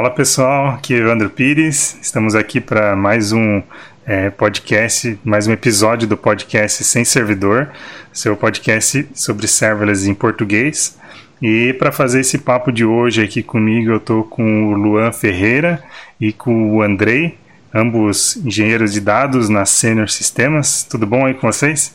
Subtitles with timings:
[0.00, 1.98] Fala pessoal, aqui é Evandro Pires.
[2.00, 3.62] Estamos aqui para mais um
[4.06, 7.68] é, podcast, mais um episódio do podcast Sem Servidor,
[8.10, 10.98] seu podcast sobre serverless em português.
[11.42, 15.82] E para fazer esse papo de hoje aqui comigo, eu estou com o Luan Ferreira
[16.18, 17.36] e com o Andrei,
[17.74, 20.82] ambos engenheiros de dados na Senior Sistemas.
[20.82, 21.94] Tudo bom aí com vocês?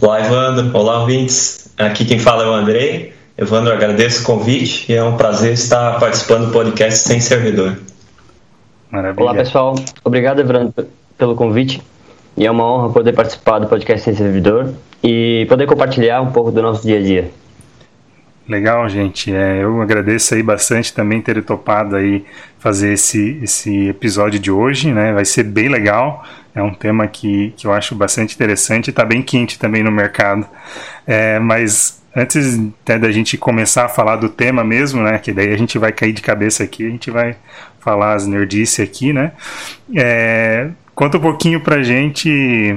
[0.00, 0.74] Olá, Evandro.
[0.74, 1.70] Olá, ouvintes.
[1.76, 3.15] Aqui quem fala é o Andrei.
[3.38, 7.76] Evandro, agradeço o convite e é um prazer estar participando do podcast Sem Servidor.
[8.90, 9.22] Maravilha.
[9.22, 9.74] Olá, pessoal.
[10.02, 11.82] Obrigado, Evandro, pelo convite.
[12.34, 14.72] E é uma honra poder participar do podcast Sem Servidor
[15.04, 17.30] e poder compartilhar um pouco do nosso dia a dia.
[18.48, 19.34] Legal, gente.
[19.34, 22.24] É, eu agradeço aí bastante também ter topado aí
[22.58, 25.12] fazer esse, esse episódio de hoje, né?
[25.12, 26.24] Vai ser bem legal.
[26.54, 29.90] É um tema que, que eu acho bastante interessante e está bem quente também no
[29.90, 30.46] mercado.
[31.06, 35.18] É, mas antes até da gente começar a falar do tema mesmo, né?
[35.18, 37.36] Que daí a gente vai cair de cabeça aqui, a gente vai
[37.78, 39.32] falar as nerdices aqui, né?
[39.94, 42.74] É, conta um pouquinho pra gente,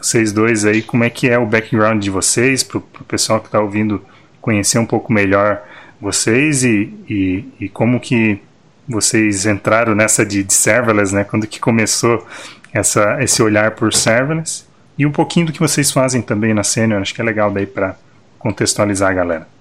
[0.00, 3.46] vocês dois aí, como é que é o background de vocês, pro, pro pessoal que
[3.46, 4.00] está ouvindo
[4.40, 5.60] conhecer um pouco melhor
[6.00, 8.40] vocês e, e, e, como que
[8.88, 11.24] vocês entraram nessa de, de serverless, né?
[11.24, 12.24] Quando que começou
[12.72, 14.64] essa, esse olhar por serverless
[14.96, 17.66] e um pouquinho do que vocês fazem também na Senior, acho que é legal daí
[17.66, 17.96] para
[18.38, 19.56] contextualizar a galera.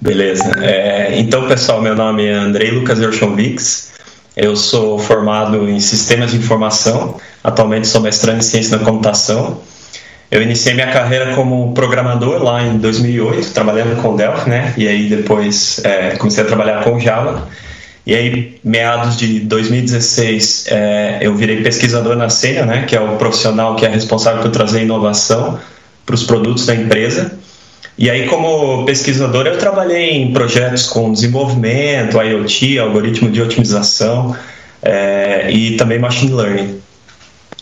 [0.00, 0.52] Beleza.
[0.62, 3.92] É, então, pessoal, meu nome é Andrei Lucas Erschonvix.
[4.36, 7.18] Eu sou formado em Sistemas de Informação.
[7.42, 9.60] Atualmente sou mestrando em Ciência da Computação.
[10.30, 14.74] Eu iniciei minha carreira como programador lá em 2008, trabalhando com Delphi, né?
[14.76, 17.48] E aí depois é, comecei a trabalhar com Java.
[18.04, 22.84] E aí, meados de 2016, é, eu virei pesquisador na Sênia, né?
[22.86, 25.58] Que é o profissional que é responsável por trazer inovação
[26.06, 27.36] para os produtos da empresa.
[27.98, 34.36] E aí, como pesquisador, eu trabalhei em projetos com desenvolvimento, IoT, algoritmo de otimização
[34.82, 36.80] é, e também machine learning.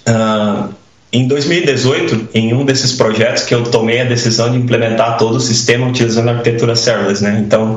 [0.06, 0.74] Uh,
[1.12, 5.40] em 2018, em um desses projetos que eu tomei a decisão de implementar todo o
[5.40, 7.40] sistema utilizando a arquitetura serverless, né?
[7.46, 7.76] Então,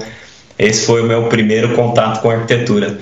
[0.57, 2.97] esse foi o meu primeiro contato com a arquitetura.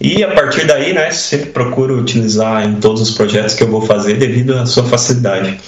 [0.00, 3.82] E a partir daí, né, sempre procuro utilizar em todos os projetos que eu vou
[3.82, 5.58] fazer devido à sua facilidade.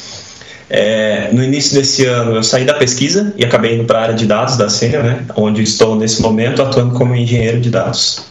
[0.77, 4.15] É, no início desse ano eu saí da pesquisa e acabei indo para a área
[4.15, 8.27] de dados da Sênior, né, onde estou nesse momento atuando como engenheiro de dados.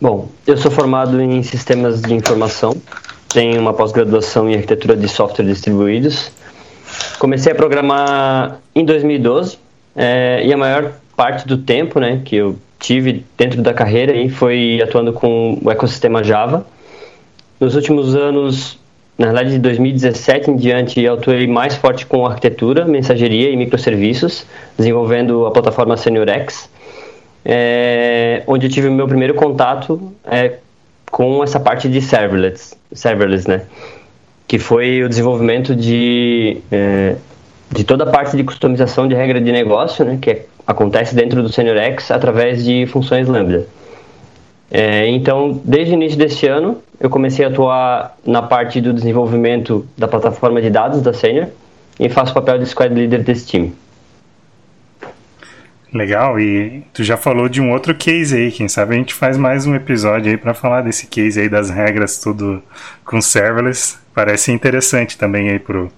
[0.00, 2.80] Bom, eu sou formado em sistemas de informação,
[3.28, 6.30] tenho uma pós-graduação em arquitetura de software distribuídos.
[7.18, 9.58] Comecei a programar em 2012
[9.96, 14.28] é, e a maior parte do tempo né, que eu tive dentro da carreira aí
[14.28, 16.64] foi atuando com o ecossistema Java.
[17.58, 18.78] Nos últimos anos
[19.16, 24.44] na verdade, de 2017 em diante, eu atuei mais forte com arquitetura, mensageria e microserviços,
[24.76, 26.68] desenvolvendo a plataforma SeniorX,
[27.44, 30.54] é, onde eu tive o meu primeiro contato é,
[31.10, 33.62] com essa parte de serverless, serverless né?
[34.48, 37.14] que foi o desenvolvimento de, é,
[37.70, 40.18] de toda a parte de customização de regra de negócio, né?
[40.20, 43.64] que é, acontece dentro do SeniorX através de funções Lambda.
[44.70, 49.86] É, então, desde o início deste ano, eu comecei a atuar na parte do desenvolvimento
[49.96, 51.48] da plataforma de dados da Senior
[51.98, 53.74] e faço o papel de squad leader desse time.
[55.92, 59.36] Legal, e tu já falou de um outro case aí, quem sabe a gente faz
[59.36, 62.60] mais um episódio aí para falar desse case aí das regras tudo
[63.04, 63.96] com serverless.
[64.12, 65.92] Parece interessante também aí pro,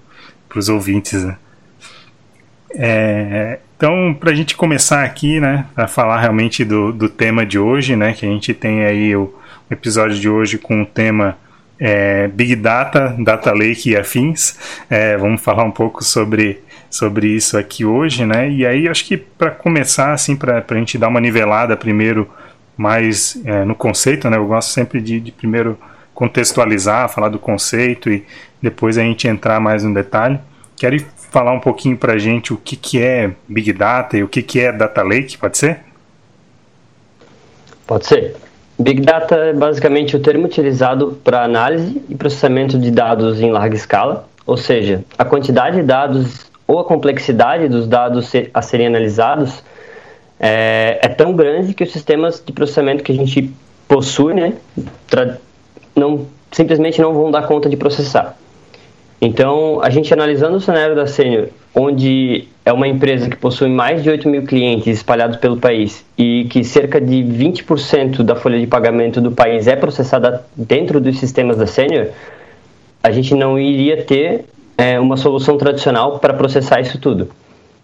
[0.47, 1.35] pros ouvintes, né?
[2.71, 7.59] É, então, para a gente começar aqui, né, a falar realmente do, do tema de
[7.59, 9.33] hoje, né, que a gente tem aí o,
[9.69, 11.37] episódio de hoje com o tema
[11.79, 14.57] é, Big Data, Data Lake e afins.
[14.89, 18.49] É, vamos falar um pouco sobre, sobre isso aqui hoje, né?
[18.49, 22.29] E aí, acho que para começar, assim, para a gente dar uma nivelada primeiro
[22.75, 24.37] mais é, no conceito, né?
[24.37, 25.77] Eu gosto sempre de, de primeiro
[26.13, 28.25] contextualizar, falar do conceito e
[28.61, 30.39] depois a gente entrar mais no detalhe.
[30.75, 30.95] Quero
[31.37, 34.41] falar um pouquinho para a gente o que, que é Big Data e o que,
[34.41, 35.81] que é Data Lake, pode ser?
[37.85, 38.35] Pode ser.
[38.79, 43.75] Big Data é basicamente o termo utilizado para análise e processamento de dados em larga
[43.75, 49.63] escala, ou seja, a quantidade de dados ou a complexidade dos dados a serem analisados
[50.39, 53.53] é, é tão grande que os sistemas de processamento que a gente
[53.87, 54.53] possui, né,
[55.95, 58.35] não, simplesmente não vão dar conta de processar.
[59.19, 64.03] Então, a gente analisando o cenário da Senior, onde é uma empresa que possui mais
[64.03, 68.67] de 8 mil clientes espalhados pelo país e que cerca de 20% da folha de
[68.67, 72.09] pagamento do país é processada dentro dos sistemas da Senior,
[73.01, 74.45] a gente não iria ter
[74.77, 77.29] é, uma solução tradicional para processar isso tudo.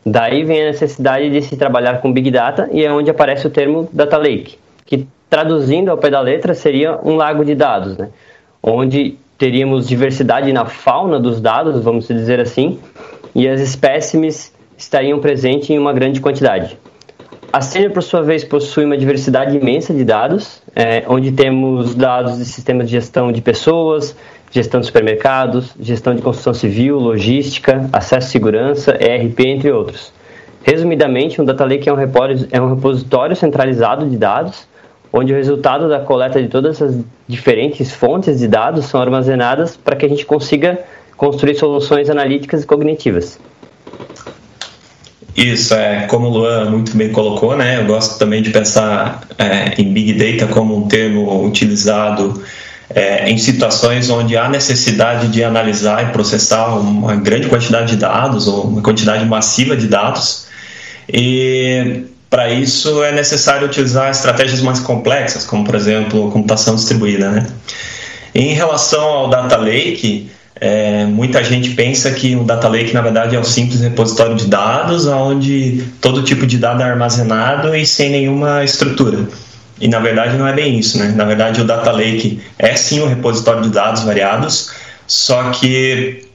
[0.05, 3.49] Daí vem a necessidade de se trabalhar com Big Data e é onde aparece o
[3.49, 8.09] termo Data Lake, que traduzindo ao pé da letra seria um lago de dados, né?
[8.61, 12.79] onde teríamos diversidade na fauna dos dados, vamos dizer assim,
[13.35, 16.77] e as espécimes estariam presentes em uma grande quantidade.
[17.51, 22.37] A Senior, por sua vez, possui uma diversidade imensa de dados, é, onde temos dados
[22.37, 24.15] de sistemas de gestão de pessoas,
[24.49, 30.13] gestão de supermercados, gestão de construção civil, logística, acesso à segurança, ERP, entre outros.
[30.63, 31.97] Resumidamente, um Data Lake é um,
[32.49, 34.65] é um repositório centralizado de dados,
[35.13, 36.95] onde o resultado da coleta de todas as
[37.27, 40.79] diferentes fontes de dados são armazenadas para que a gente consiga
[41.15, 43.39] construir soluções analíticas e cognitivas.
[45.37, 49.79] Isso, é, como o Luan muito bem colocou, né, eu gosto também de pensar é,
[49.79, 52.43] em Big Data como um termo utilizado
[52.89, 58.47] é, em situações onde há necessidade de analisar e processar uma grande quantidade de dados
[58.47, 60.47] ou uma quantidade massiva de dados.
[61.11, 67.29] E para isso é necessário utilizar estratégias mais complexas, como por exemplo computação distribuída.
[67.29, 67.45] Né?
[68.33, 73.35] Em relação ao Data Lake, é, muita gente pensa que o Data Lake, na verdade,
[73.35, 78.09] é um simples repositório de dados, onde todo tipo de dado é armazenado e sem
[78.09, 79.27] nenhuma estrutura.
[79.79, 80.97] E, na verdade, não é bem isso.
[80.97, 81.13] Né?
[81.15, 84.71] Na verdade, o Data Lake é sim um repositório de dados variados,
[85.05, 86.25] só que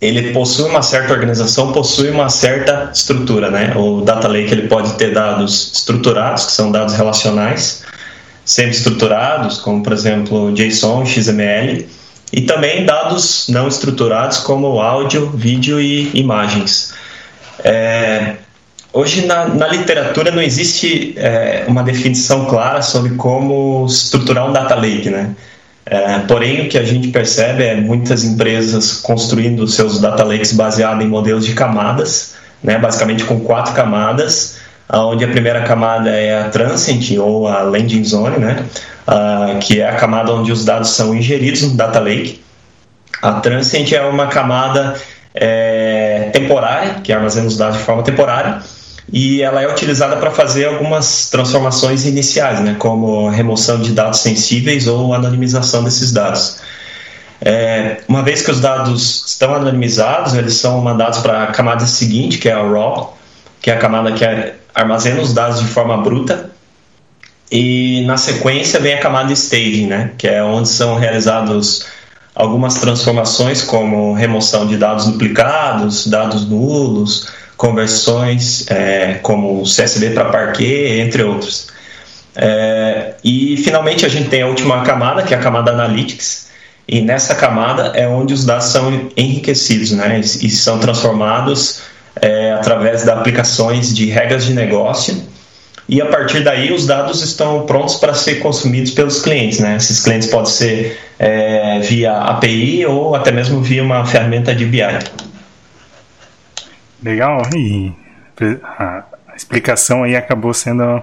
[0.00, 3.50] ele possui uma certa organização, possui uma certa estrutura.
[3.50, 3.72] Né?
[3.76, 7.82] O Data Lake ele pode ter dados estruturados, que são dados relacionais,
[8.44, 11.86] sempre estruturados, como, por exemplo, JSON, XML,
[12.32, 16.92] e também dados não estruturados como áudio, vídeo e imagens.
[17.64, 18.34] É,
[18.92, 24.74] hoje na, na, literatura não existe é, uma definição clara sobre como estruturar um data
[24.76, 25.34] lake, né?
[25.90, 31.02] É, porém, o que a gente percebe é muitas empresas construindo seus data lakes baseados
[31.02, 34.58] em modelos de camadas, né, basicamente com quatro camadas,
[34.92, 38.62] onde a primeira camada é a transient ou a landing zone, né,
[39.06, 42.42] uh, que é a camada onde os dados são ingeridos no data lake.
[43.22, 44.94] A transient é uma camada
[45.34, 48.58] é, temporária, que armazena os dados de forma temporária,
[49.12, 54.86] e ela é utilizada para fazer algumas transformações iniciais, né, como remoção de dados sensíveis
[54.86, 56.60] ou anonimização desses dados.
[57.40, 62.38] É, uma vez que os dados estão anonimizados, eles são mandados para a camada seguinte,
[62.38, 63.16] que é a RAW,
[63.62, 64.24] que é a camada que
[64.74, 66.50] armazena os dados de forma bruta,
[67.50, 71.86] e na sequência vem a camada staging, né, que é onde são realizados
[72.34, 77.28] algumas transformações como remoção de dados duplicados, dados nulos,
[77.58, 81.68] conversões é, como CSV para Parquet, entre outros.
[82.34, 86.48] É, e finalmente a gente tem a última camada, que é a camada Analytics,
[86.86, 91.82] e nessa camada é onde os dados são enriquecidos né, e são transformados
[92.16, 95.28] é, através de aplicações de regras de negócio
[95.88, 99.58] e a partir daí os dados estão prontos para ser consumidos pelos clientes.
[99.58, 99.76] Né?
[99.76, 104.82] Esses clientes podem ser é, via API ou até mesmo via uma ferramenta de BI.
[107.02, 107.92] Legal, e
[108.62, 109.04] a
[109.36, 111.02] explicação aí acabou sendo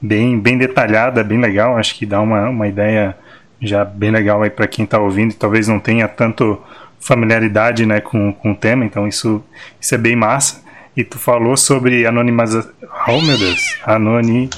[0.00, 3.16] bem, bem detalhada, bem legal, acho que dá uma, uma ideia
[3.60, 6.60] já bem legal aí para quem está ouvindo e talvez não tenha tanto
[7.00, 9.44] familiaridade né, com, com o tema, então isso,
[9.80, 10.62] isso é bem massa.
[10.96, 12.70] E tu falou sobre anonimização.
[13.08, 13.78] Oh meu Deus!
[13.84, 14.50] Anonima...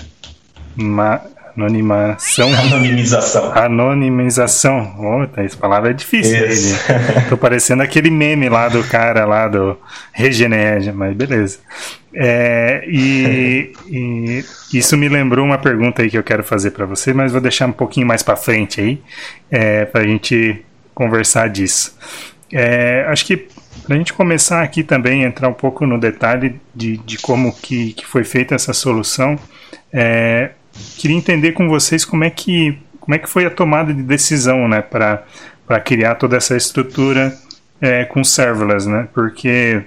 [1.57, 2.53] Anonimação.
[2.53, 3.53] Anonimização.
[3.53, 4.95] Anonimização.
[4.99, 6.37] Oh, essa palavra é difícil.
[6.37, 6.75] Ele.
[7.29, 9.79] Tô parecendo aquele meme lá do cara lá do
[10.13, 11.59] Regenerge, mas beleza.
[12.13, 17.13] É, e, e, isso me lembrou uma pergunta aí que eu quero fazer para você,
[17.13, 19.03] mas vou deixar um pouquinho mais para frente aí,
[19.51, 21.97] é, para a gente conversar disso.
[22.53, 23.49] É, acho que
[23.85, 27.93] para a gente começar aqui também, entrar um pouco no detalhe de, de como que,
[27.93, 29.39] que foi feita essa solução,
[29.93, 30.51] é,
[30.99, 34.69] queria entender com vocês como é que, como é que foi a tomada de decisão
[34.69, 37.37] né, para criar toda essa estrutura
[37.81, 39.09] é, com serverless, né?
[39.13, 39.83] Porque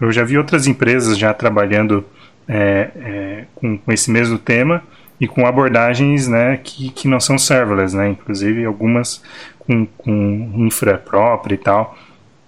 [0.00, 2.04] eu já vi outras empresas já trabalhando
[2.48, 4.82] é, é, com, com, esse mesmo tema
[5.20, 8.10] e com abordagens né, que, que não são serverless, né?
[8.10, 9.22] Inclusive algumas
[9.58, 11.96] com, com infra própria e tal.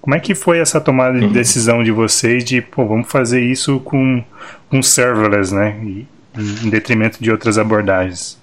[0.00, 1.32] Como é que foi essa tomada de uhum.
[1.32, 4.22] decisão de vocês de, pô, vamos fazer isso com,
[4.70, 5.76] com serverless, né?
[5.82, 6.06] E,
[6.38, 8.38] em detrimento de outras abordagens?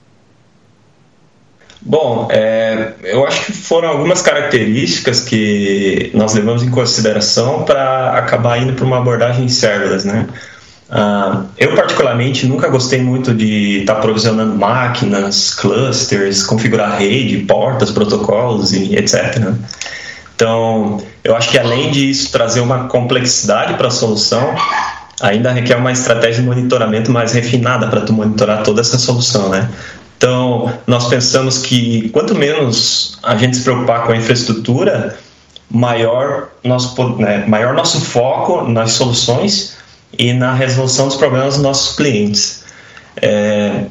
[1.81, 8.57] Bom, é, eu acho que foram algumas características que nós levamos em consideração para acabar
[8.57, 10.27] indo para uma abordagem serverless, né?
[10.89, 17.91] Uh, eu, particularmente, nunca gostei muito de estar tá provisionando máquinas, clusters, configurar rede, portas,
[17.91, 19.53] protocolos e etc.
[20.35, 24.53] Então, eu acho que além disso trazer uma complexidade para a solução,
[25.21, 29.69] ainda requer uma estratégia de monitoramento mais refinada para tu monitorar toda essa solução, né?
[30.17, 35.17] Então, nós pensamos que quanto menos a gente se preocupar com a infraestrutura,
[35.69, 39.77] maior nosso, né, maior nosso foco nas soluções
[40.17, 42.63] e na resolução dos problemas dos nossos clientes.
[43.21, 43.85] É,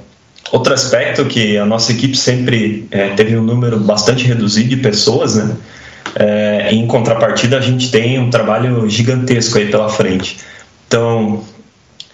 [0.50, 5.37] outro aspecto que a nossa equipe sempre é, teve um número bastante reduzido de pessoas,
[5.37, 5.57] né?
[6.16, 10.38] É, em contrapartida, a gente tem um trabalho gigantesco aí pela frente.
[10.95, 11.43] Então,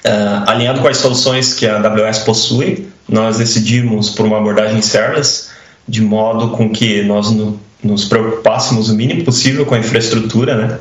[0.03, 0.11] é,
[0.47, 5.51] alinhado com as soluções que a AWS possui, nós decidimos por uma abordagem serverless,
[5.87, 10.79] de modo com que nós no, nos preocupássemos o mínimo possível com a infraestrutura, né?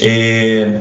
[0.00, 0.80] E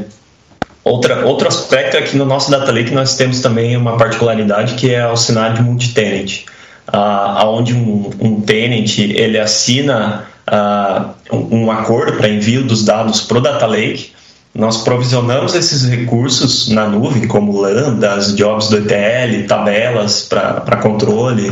[0.81, 4.93] outra, outro aspecto é que no nosso Data Lake nós temos também uma particularidade que
[4.93, 6.45] é o cenário de multi-tenant,
[6.87, 13.19] uh, onde um, um tenant ele assina uh, um, um acordo para envio dos dados
[13.19, 14.13] para o Data Lake,
[14.59, 21.49] nós provisionamos esses recursos na nuvem, como lambdas, jobs do ETL, tabelas para controle,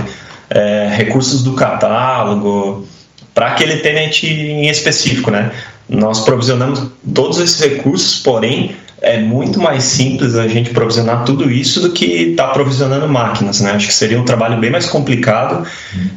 [0.49, 2.85] é, recursos do catálogo,
[3.33, 5.51] para aquele tenant em específico, né?
[5.87, 6.83] Nós provisionamos
[7.15, 12.31] todos esses recursos, porém é muito mais simples a gente provisionar tudo isso do que
[12.31, 13.71] estar tá provisionando máquinas, né?
[13.71, 15.65] Acho que seria um trabalho bem mais complicado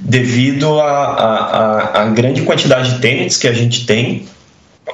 [0.01, 4.27] devido à grande quantidade de tenants que a gente tem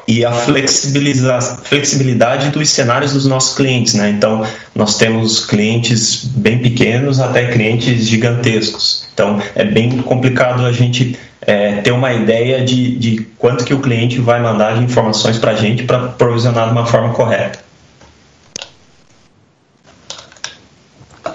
[0.09, 4.11] e a flexibilidade dos cenários dos nossos clientes, né?
[4.11, 9.09] Então, nós temos clientes bem pequenos até clientes gigantescos.
[9.13, 13.81] Então, é bem complicado a gente é, ter uma ideia de, de quanto que o
[13.81, 17.59] cliente vai mandar de informações para a gente para provisionar de uma forma correta.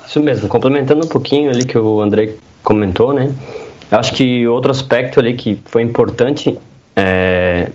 [0.07, 0.47] Isso mesmo.
[0.47, 3.33] Complementando um pouquinho ali que o André comentou, né?
[3.89, 6.57] Acho que outro aspecto ali que foi importante
[6.95, 7.69] é,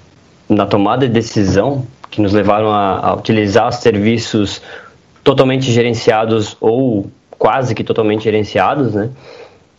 [0.49, 4.62] na tomada de decisão que nos levaram a, a utilizar serviços
[5.23, 7.07] totalmente gerenciados ou
[7.38, 9.11] quase que totalmente gerenciados, né?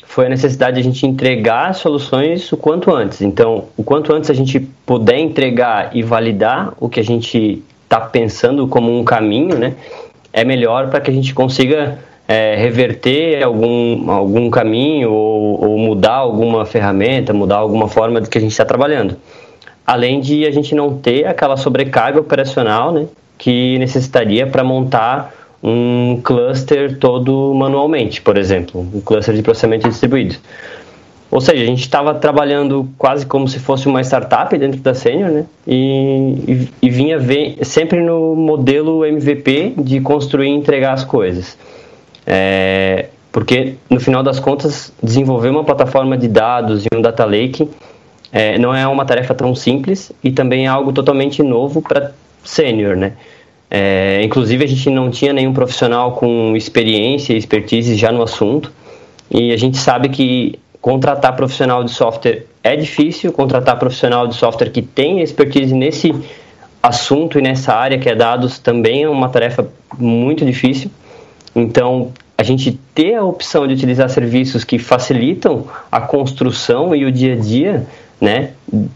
[0.06, 3.22] Foi a necessidade de a gente entregar soluções o quanto antes.
[3.22, 8.00] Então, o quanto antes a gente puder entregar e validar o que a gente está
[8.00, 9.76] pensando como um caminho, né?
[10.34, 16.16] É melhor para que a gente consiga é, reverter algum, algum caminho ou, ou mudar
[16.16, 19.18] alguma ferramenta, mudar alguma forma de que a gente está trabalhando
[19.88, 26.20] além de a gente não ter aquela sobrecarga operacional né, que necessitaria para montar um
[26.22, 30.36] cluster todo manualmente, por exemplo, um cluster de processamento distribuído.
[31.32, 35.30] Ou seja, a gente estava trabalhando quase como se fosse uma startup dentro da Senior,
[35.30, 35.46] né?
[35.66, 41.58] E, e, e vinha ver, sempre no modelo MVP de construir e entregar as coisas.
[42.26, 47.70] É, porque, no final das contas, desenvolver uma plataforma de dados e um data lake
[48.32, 52.12] é, não é uma tarefa tão simples e também é algo totalmente novo para
[52.44, 53.14] sênior, né?
[53.70, 58.72] É, inclusive a gente não tinha nenhum profissional com experiência e expertise já no assunto
[59.30, 64.70] e a gente sabe que contratar profissional de software é difícil, contratar profissional de software
[64.70, 66.14] que tem expertise nesse
[66.82, 69.68] assunto e nessa área que é dados também é uma tarefa
[69.98, 70.90] muito difícil.
[71.54, 77.12] Então, a gente ter a opção de utilizar serviços que facilitam a construção e o
[77.12, 77.88] dia a dia
[78.20, 78.52] né,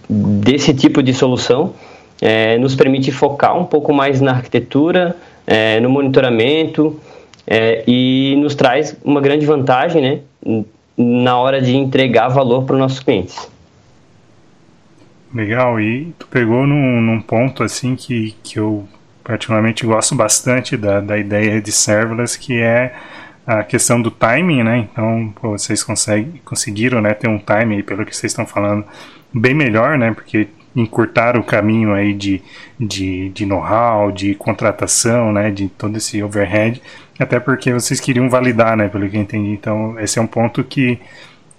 [0.10, 1.74] desse tipo de solução
[2.22, 7.00] é, nos permite focar um pouco mais na arquitetura, é, no monitoramento
[7.48, 10.64] é, e nos traz uma grande vantagem né,
[10.96, 13.50] na hora de entregar valor para os nossos clientes.
[15.34, 18.86] Legal, e tu pegou num, num, ponto assim que, que eu
[19.24, 22.94] particularmente gosto bastante da, da ideia de serverless, que é
[23.60, 24.88] a questão do timing, né?
[24.92, 28.86] Então, pô, vocês conseguem, conseguiram né, ter um timing, pelo que vocês estão falando,
[29.34, 30.14] bem melhor, né?
[30.14, 32.42] Porque encurtar o caminho aí de,
[32.80, 35.52] de, de know-how, de contratação, né?
[35.52, 36.82] De todo esse overhead,
[37.20, 38.88] até porque vocês queriam validar, né?
[38.88, 39.50] Pelo que eu entendi.
[39.52, 41.00] Então, esse é um ponto que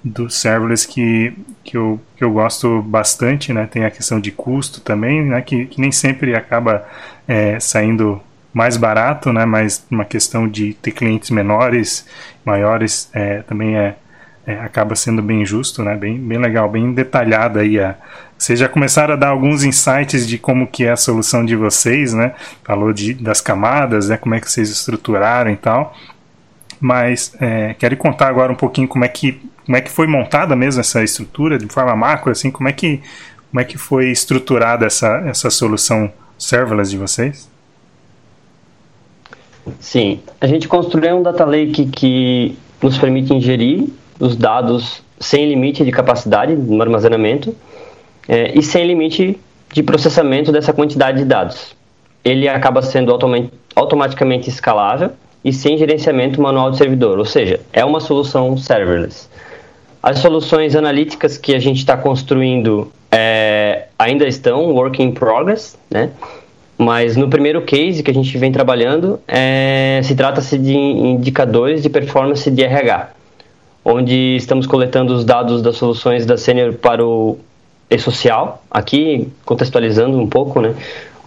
[0.04, 1.32] do serverless que,
[1.62, 3.68] que, eu, que eu gosto bastante, né?
[3.70, 5.42] Tem a questão de custo também, né?
[5.42, 6.87] Que, que nem sempre acaba
[7.28, 8.20] é, saindo
[8.52, 9.44] mais barato, né?
[9.44, 12.06] Mas uma questão de ter clientes menores,
[12.44, 13.97] maiores, é, também é,
[14.47, 15.97] é, acaba sendo bem justo, né?
[15.97, 17.80] Bem, bem legal, bem detalhada aí.
[17.80, 17.97] A...
[18.37, 22.12] Vocês já começaram a dar alguns insights de como que é a solução de vocês,
[22.12, 22.35] né?
[22.64, 24.16] Falou de, das camadas, né?
[24.16, 25.97] Como é que vocês estruturaram e tal.
[26.80, 30.56] Mas é, quero contar agora um pouquinho como é que como é que foi montada
[30.56, 33.00] mesmo essa estrutura de forma macro, assim, como é que
[33.49, 37.51] como é que foi estruturada essa essa solução serverless de vocês?
[39.78, 43.88] Sim, a gente construiu um data lake que nos permite ingerir
[44.19, 47.54] os dados sem limite de capacidade no armazenamento
[48.28, 49.38] é, e sem limite
[49.73, 51.75] de processamento dessa quantidade de dados.
[52.25, 53.12] ele acaba sendo
[53.75, 55.11] automaticamente escalável
[55.45, 59.28] e sem gerenciamento manual de servidor, ou seja, é uma solução serverless.
[60.02, 66.11] As soluções analíticas que a gente está construindo é, ainda estão work in progress, né?
[66.83, 71.89] Mas no primeiro case que a gente vem trabalhando, é, se trata-se de indicadores de
[71.89, 73.11] performance de RH,
[73.85, 77.39] onde estamos coletando os dados das soluções da Senior para o
[77.89, 80.75] e-social, aqui contextualizando um pouco, né?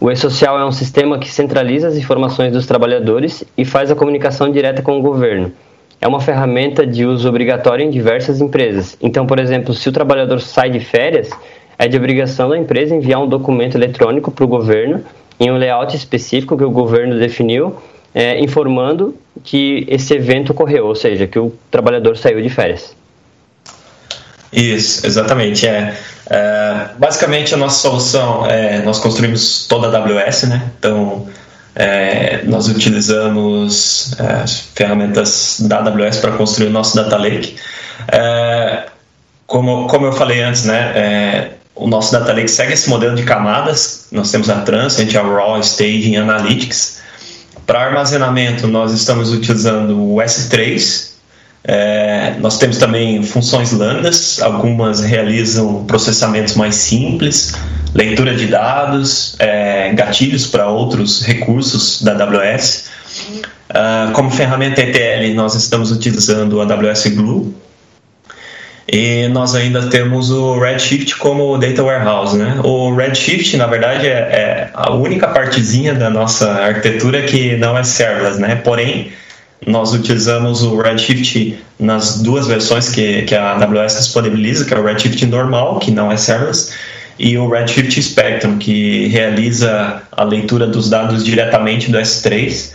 [0.01, 4.51] O e-social é um sistema que centraliza as informações dos trabalhadores e faz a comunicação
[4.51, 5.53] direta com o governo.
[6.01, 8.97] É uma ferramenta de uso obrigatório em diversas empresas.
[9.01, 11.29] Então, por exemplo, se o trabalhador sai de férias,
[11.79, 15.01] é de obrigação da empresa enviar um documento eletrônico para o governo
[15.39, 17.75] em um layout específico que o governo definiu,
[18.13, 22.95] é, informando que esse evento ocorreu, ou seja, que o trabalhador saiu de férias.
[24.51, 25.67] Isso, exatamente.
[25.67, 25.93] É,
[26.29, 30.71] é basicamente a nossa solução é nós construímos toda a AWS, né?
[30.79, 31.27] Então
[31.75, 37.57] é, nós utilizamos é, ferramentas da AWS para construir o nosso data lake.
[38.07, 38.85] É,
[39.45, 41.51] como, como eu falei antes, né?
[41.75, 44.07] É, o nosso Data Lake segue esse modelo de camadas.
[44.11, 47.01] Nós temos a Transient, a Raw, Staging, Analytics.
[47.65, 51.15] Para armazenamento, nós estamos utilizando o S3.
[51.67, 57.53] É, nós temos também funções lambdas, algumas realizam processamentos mais simples,
[57.95, 62.85] leitura de dados, é, gatilhos para outros recursos da AWS.
[63.25, 63.41] Uh,
[63.73, 67.53] ah, como ferramenta ETL, nós estamos utilizando a AWS Glue,
[68.87, 72.59] e nós ainda temos o Redshift como Data Warehouse, né?
[72.63, 77.83] O Redshift, na verdade, é, é a única partezinha da nossa arquitetura que não é
[77.83, 78.55] serverless, né?
[78.57, 79.11] Porém,
[79.65, 84.83] nós utilizamos o Redshift nas duas versões que, que a AWS disponibiliza, que é o
[84.83, 86.71] Redshift normal, que não é serverless,
[87.17, 92.71] e o Redshift Spectrum, que realiza a leitura dos dados diretamente do S3.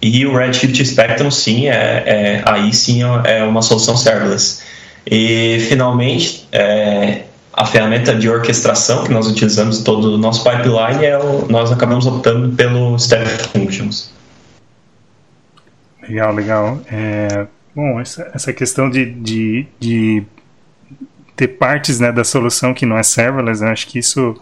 [0.00, 1.72] E o Redshift Spectrum, sim, é,
[2.06, 4.69] é aí sim é uma solução serverless.
[5.06, 11.18] E, finalmente, é, a ferramenta de orquestração que nós utilizamos todo o nosso pipeline é
[11.18, 14.10] o, nós acabamos optando pelo Step Functions.
[16.02, 16.80] Legal, legal.
[16.90, 20.22] É, bom, essa, essa questão de, de, de
[21.36, 24.40] ter partes né, da solução que não é serverless, né, acho que isso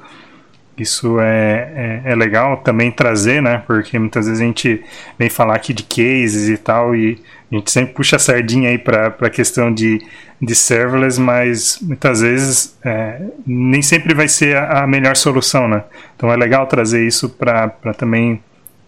[0.82, 3.62] isso é, é, é, legal também trazer, né?
[3.66, 4.82] Porque muitas vezes a gente
[5.18, 8.78] vem falar aqui de cases e tal, e a gente sempre puxa a sardinha aí
[8.78, 10.00] para a questão de,
[10.40, 15.84] de serverless, mas muitas vezes é, nem sempre vai ser a, a, melhor solução, né?
[16.16, 18.40] Então é legal trazer isso para também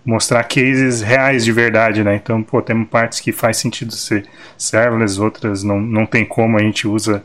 [0.04, 2.14] mostrar cases reais de verdade, né?
[2.16, 4.26] Então, pô, temos partes que faz sentido ser
[4.56, 7.22] serverless, outras não, não tem como, a gente usa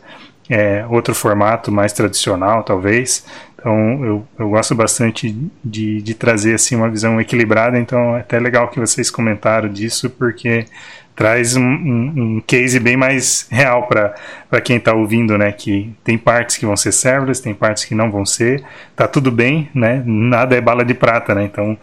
[0.49, 3.25] é, outro formato mais tradicional, talvez.
[3.65, 7.80] Então, eu, eu gosto bastante de, de trazer assim uma visão equilibrada.
[7.80, 10.67] Então, é até legal que vocês comentaram disso, porque
[11.15, 15.51] traz um, um, um case bem mais real para quem está ouvindo, né?
[15.51, 18.63] Que tem partes que vão ser serverless, tem partes que não vão ser.
[18.95, 20.04] Tá tudo bem, né?
[20.06, 21.45] Nada é bala de prata, né?
[21.45, 21.75] Então,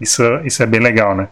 [0.00, 1.28] isso, isso é bem legal, né?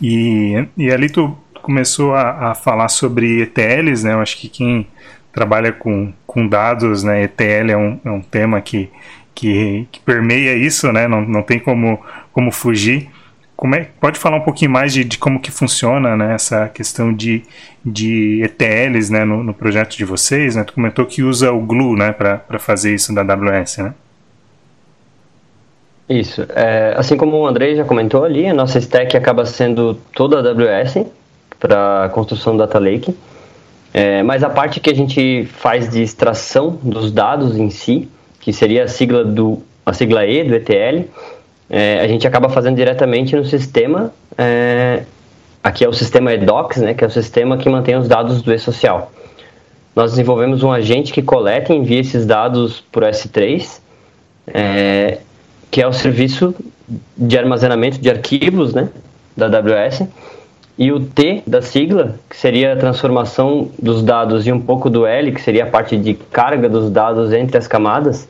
[0.00, 4.14] E, e ali tu começou a, a falar sobre ETLs, né?
[4.14, 4.86] Eu acho que quem
[5.32, 7.22] trabalha com, com dados, né?
[7.22, 8.90] ETL é um, é um tema que
[9.38, 11.06] que, que permeia isso, né?
[11.06, 12.00] Não, não tem como,
[12.32, 13.08] como fugir.
[13.56, 17.14] Como é, pode falar um pouquinho mais de, de como que funciona né, essa questão
[17.14, 17.44] de,
[17.84, 20.56] de ETLs né, no, no projeto de vocês?
[20.56, 20.64] Né?
[20.64, 23.94] Tu comentou que usa o Glue né, para fazer isso da AWS, né?
[26.08, 26.44] Isso.
[26.56, 31.06] É, assim como o Andrei já comentou ali, a nossa stack acaba sendo toda AWS
[31.60, 33.14] para construção do Data Lake.
[33.92, 38.08] É, mas a parte que a gente faz de extração dos dados em si,
[38.40, 41.08] que seria a sigla do a sigla E do ETL,
[41.70, 44.12] é, a gente acaba fazendo diretamente no sistema.
[44.36, 45.04] É,
[45.62, 48.52] aqui é o sistema EDOCS, né, que é o sistema que mantém os dados do
[48.52, 49.10] e-social.
[49.96, 53.80] Nós desenvolvemos um agente que coleta e envia esses dados por S3,
[54.46, 55.18] é,
[55.70, 56.54] que é o serviço
[57.16, 58.88] de armazenamento de arquivos né,
[59.36, 60.06] da AWS.
[60.78, 65.04] E o T da sigla, que seria a transformação dos dados, e um pouco do
[65.04, 68.28] L, que seria a parte de carga dos dados entre as camadas,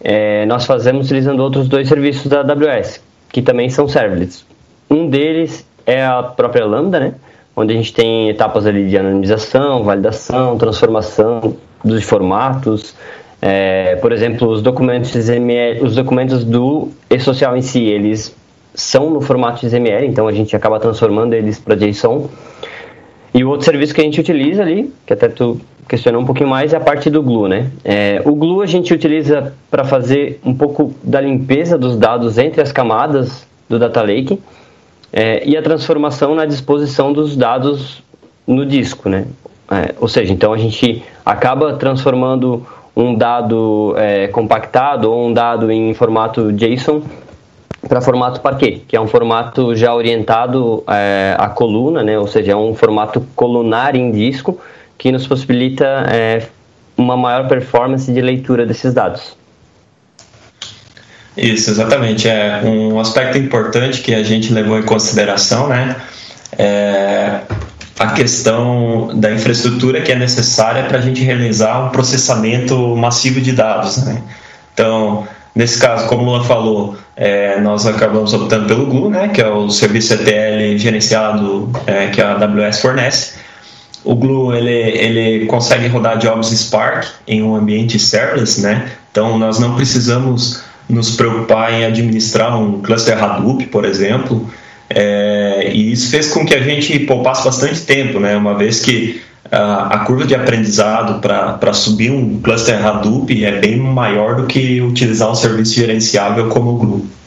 [0.00, 4.44] é, nós fazemos utilizando outros dois serviços da AWS, que também são serverless.
[4.90, 7.14] Um deles é a própria Lambda, né?
[7.54, 12.94] onde a gente tem etapas ali de anonimização, validação, transformação dos formatos.
[13.42, 18.34] É, por exemplo, os documentos XML, os documentos do e-social em si, eles
[18.78, 22.28] são no formato XML, então a gente acaba transformando eles para JSON.
[23.34, 26.48] E o outro serviço que a gente utiliza ali, que até tu questionou um pouquinho
[26.48, 27.72] mais, é a parte do Glue, né?
[27.84, 32.62] É, o Glue a gente utiliza para fazer um pouco da limpeza dos dados entre
[32.62, 34.40] as camadas do Data Lake
[35.12, 38.00] é, e a transformação na disposição dos dados
[38.46, 39.26] no disco, né?
[39.72, 42.64] É, ou seja, então a gente acaba transformando
[42.94, 47.02] um dado é, compactado ou um dado em formato JSON
[47.86, 52.18] para formato Parquet, que é um formato já orientado é, à coluna, né?
[52.18, 54.58] ou seja, é um formato colunar em disco
[54.96, 56.46] que nos possibilita é,
[56.96, 59.36] uma maior performance de leitura desses dados.
[61.36, 62.28] Isso, exatamente.
[62.28, 65.94] É um aspecto importante que a gente levou em consideração, né?
[66.58, 67.42] É
[67.98, 73.52] a questão da infraestrutura que é necessária para a gente realizar um processamento massivo de
[73.52, 74.22] dados, né?
[74.72, 75.26] Então,
[75.58, 79.26] nesse caso, como o Lula falou, é, nós acabamos optando pelo Glue, né?
[79.26, 83.34] Que é o serviço ETL gerenciado é, que a AWS fornece.
[84.04, 88.92] O Glue ele, ele consegue rodar jobs Spark em um ambiente serverless, né?
[89.10, 94.48] Então nós não precisamos nos preocupar em administrar um cluster Hadoop, por exemplo.
[94.88, 98.36] É, e isso fez com que a gente poupasse bastante tempo, né?
[98.36, 103.78] Uma vez que a, a curva de aprendizado para subir um cluster Hadoop é bem
[103.78, 107.18] maior do que utilizar um serviço gerenciável como o Glue.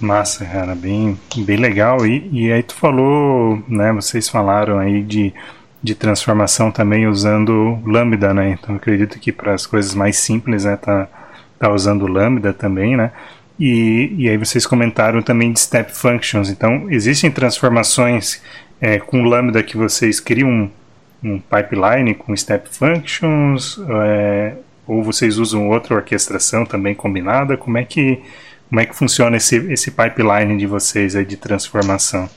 [0.00, 2.06] Massa, cara, bem, bem legal.
[2.06, 3.92] E, e aí tu falou, né?
[3.92, 5.34] Vocês falaram aí de,
[5.82, 8.50] de transformação também usando Lambda, né?
[8.50, 11.08] Então acredito que para as coisas mais simples, né, tá,
[11.58, 13.10] tá usando Lambda também, né?
[13.58, 16.48] E, e aí vocês comentaram também de step functions.
[16.48, 18.40] Então existem transformações
[18.80, 20.70] é, com Lambda que vocês criam um,
[21.22, 24.54] um pipeline com step functions, é,
[24.86, 27.56] ou vocês usam outra orquestração também combinada?
[27.56, 28.22] Como é que
[28.68, 32.28] como é que funciona esse, esse pipeline de vocês aí de transformação?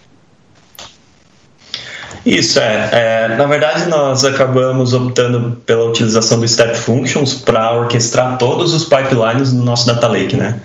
[2.26, 8.38] Isso é, é, na verdade nós acabamos optando pela utilização do Step Functions para orquestrar
[8.38, 10.60] todos os pipelines no nosso Data Lake, né?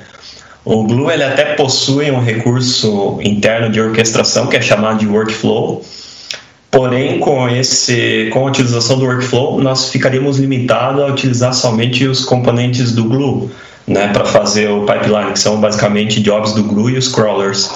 [0.67, 5.81] O Glue ele até possui um recurso interno de orquestração que é chamado de Workflow,
[6.73, 12.25] porém com esse com a utilização do Workflow nós ficaríamos limitados a utilizar somente os
[12.25, 13.49] componentes do Glue
[13.87, 17.67] né, para fazer o pipeline, que são basicamente jobs do Glue e os crawlers.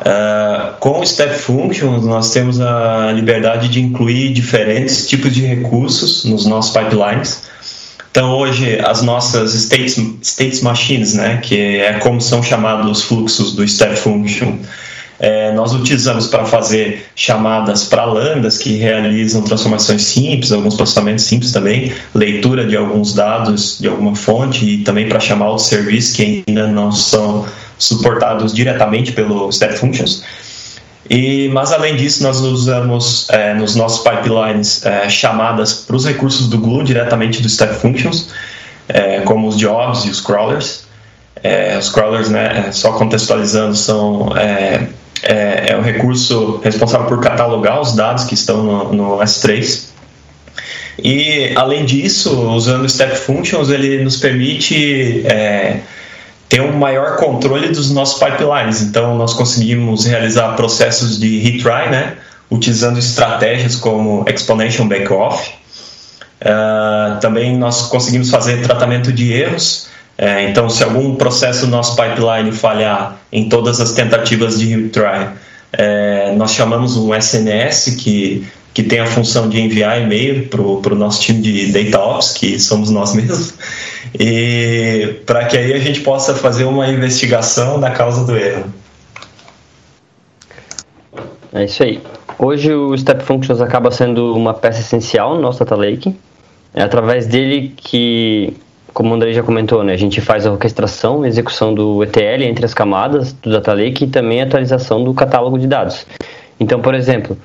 [0.00, 6.24] Uh, com o Step Functions, nós temos a liberdade de incluir diferentes tipos de recursos
[6.24, 7.42] nos nossos pipelines.
[8.14, 13.56] Então, hoje, as nossas states, states machines, né, que é como são chamados os fluxos
[13.56, 14.56] do Step Function,
[15.18, 21.50] é, nós utilizamos para fazer chamadas para lambdas que realizam transformações simples, alguns processamentos simples
[21.50, 26.44] também, leitura de alguns dados de alguma fonte e também para chamar outros serviços que
[26.46, 27.44] ainda não são
[27.78, 30.22] suportados diretamente pelo Step Functions.
[31.08, 36.48] E, mas além disso, nós usamos é, nos nossos pipelines é, chamadas para os recursos
[36.48, 38.30] do Glue diretamente do Step Functions,
[38.88, 40.84] é, como os jobs e os crawlers.
[41.42, 44.86] É, os crawlers, né, é, só contextualizando, são é,
[45.22, 49.88] é, o recurso responsável por catalogar os dados que estão no, no S3.
[50.98, 55.24] E, além disso, usando Step Functions, ele nos permite
[56.54, 58.80] ter um maior controle dos nossos pipelines.
[58.80, 62.16] Então, nós conseguimos realizar processos de retry, né,
[62.50, 65.50] utilizando estratégias como Exponential Backoff.
[66.40, 71.96] Uh, também nós conseguimos fazer tratamento de erros é, então, se algum processo do nosso
[71.96, 75.28] pipeline falhar em todas as tentativas de retry,
[75.72, 80.96] é, nós chamamos um SNS que, que tem a função de enviar e-mail para o
[80.96, 83.54] nosso time de DataOps, que somos nós mesmos,
[84.18, 88.64] e para que aí a gente possa fazer uma investigação da causa do erro.
[91.52, 92.00] É isso aí.
[92.38, 96.14] Hoje o Step Functions acaba sendo uma peça essencial no nosso Data Lake.
[96.72, 98.56] É através dele que
[98.94, 102.64] como o André já comentou, né, a gente faz a orquestração execução do ETL entre
[102.64, 106.06] as camadas do Data Lake e também a atualização do catálogo de dados.
[106.60, 107.36] Então, por exemplo,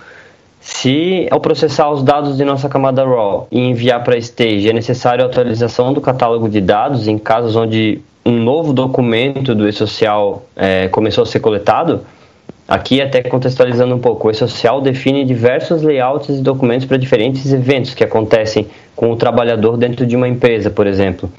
[0.76, 4.74] se ao processar os dados de nossa camada RAW e enviar para a stage é
[4.74, 10.44] necessário a atualização do catálogo de dados em casos onde um novo documento do e-social
[10.56, 12.02] é, começou a ser coletado,
[12.70, 17.96] Aqui, até contextualizando um pouco, o E-Social define diversos layouts e documentos para diferentes eventos
[17.96, 21.32] que acontecem com o trabalhador dentro de uma empresa, por exemplo.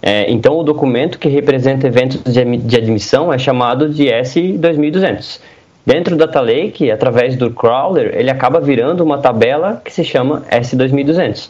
[0.00, 5.40] É, então, o documento que representa eventos de admissão é chamado de S2200.
[5.88, 10.42] Dentro do Data Lake, através do crawler, ele acaba virando uma tabela que se chama
[10.50, 11.48] S2200,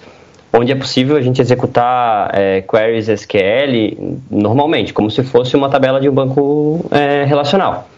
[0.53, 3.99] onde é possível a gente executar é, queries SQL
[4.31, 7.89] normalmente, como se fosse uma tabela de um banco é, relacional.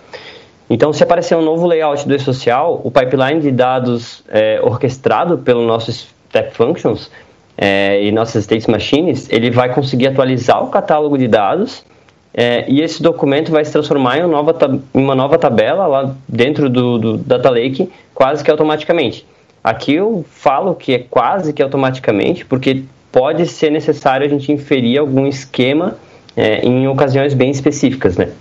[0.71, 5.67] Então, se aparecer um novo layout do e-social, o pipeline de dados é, orquestrado pelo
[5.67, 7.11] nosso Step Functions
[7.55, 11.85] é, e nossas State Machines, ele vai conseguir atualizar o catálogo de dados
[12.33, 16.15] é, e esse documento vai se transformar em uma nova, em uma nova tabela lá
[16.29, 19.27] dentro do, do Data Lake quase que automaticamente.
[19.63, 24.99] Aqui eu falo que é quase que automaticamente, porque pode ser necessário a gente inferir
[24.99, 25.97] algum esquema
[26.37, 28.33] é, em ocasiões bem específicas, né?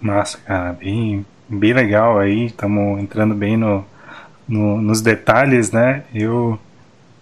[0.00, 3.84] Massa, cara, bem, bem legal aí, estamos entrando bem no,
[4.48, 6.04] no, nos detalhes, né?
[6.14, 6.58] Eu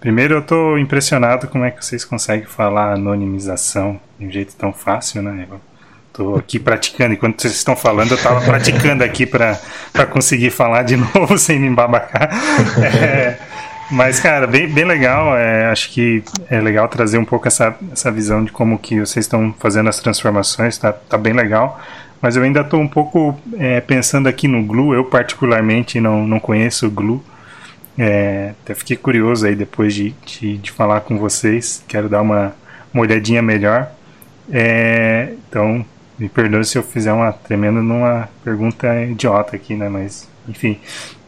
[0.00, 4.72] primeiro eu estou impressionado como é que vocês conseguem falar anonimização de um jeito tão
[4.72, 5.46] fácil, né?
[5.50, 5.60] Eu
[6.12, 9.56] tô aqui praticando, enquanto vocês estão falando, eu estava praticando aqui para
[10.10, 12.30] conseguir falar de novo sem me embabacar.
[12.82, 13.38] É,
[13.90, 15.36] mas, cara, bem, bem legal.
[15.36, 19.24] É, acho que é legal trazer um pouco essa, essa visão de como que vocês
[19.26, 21.80] estão fazendo as transformações, tá, tá bem legal.
[22.22, 24.94] Mas eu ainda estou um pouco é, pensando aqui no Glue.
[24.94, 27.22] Eu, particularmente, não, não conheço o Glue.
[27.98, 31.84] É, até fiquei curioso aí depois de, de, de, falar com vocês.
[31.86, 32.54] Quero dar uma,
[32.92, 33.90] uma olhadinha melhor.
[34.50, 35.84] É, então,
[36.18, 39.88] me perdoe se eu fizer uma tremenda numa pergunta idiota aqui, né?
[39.88, 40.78] Mas, enfim.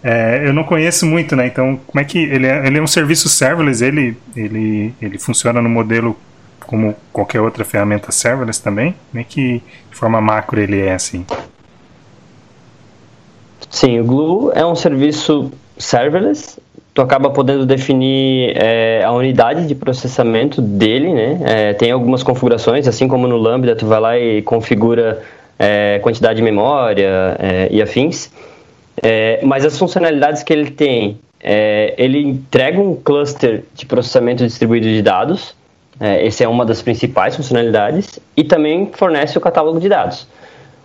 [0.02, 1.46] É, eu não conheço muito, né?
[1.46, 3.84] Então, como é que ele é, ele é um serviço serverless?
[3.84, 6.16] Ele, ele, ele funciona no modelo
[6.60, 8.94] como qualquer outra ferramenta serverless também?
[9.10, 11.24] Como é que, de forma macro, ele é assim?
[13.70, 15.50] Sim, o Glue é um serviço
[15.82, 16.58] serverless.
[16.94, 21.40] Tu acaba podendo definir é, a unidade de processamento dele, né?
[21.44, 25.22] É, tem algumas configurações, assim como no Lambda, tu vai lá e configura
[25.58, 27.38] é, quantidade de memória
[27.70, 28.30] e afins.
[29.42, 31.18] Mas as funcionalidades que ele tem,
[31.96, 35.54] ele entrega um cluster de processamento distribuído de dados,
[36.00, 40.26] é, essa é uma das principais funcionalidades, e também fornece o catálogo de dados.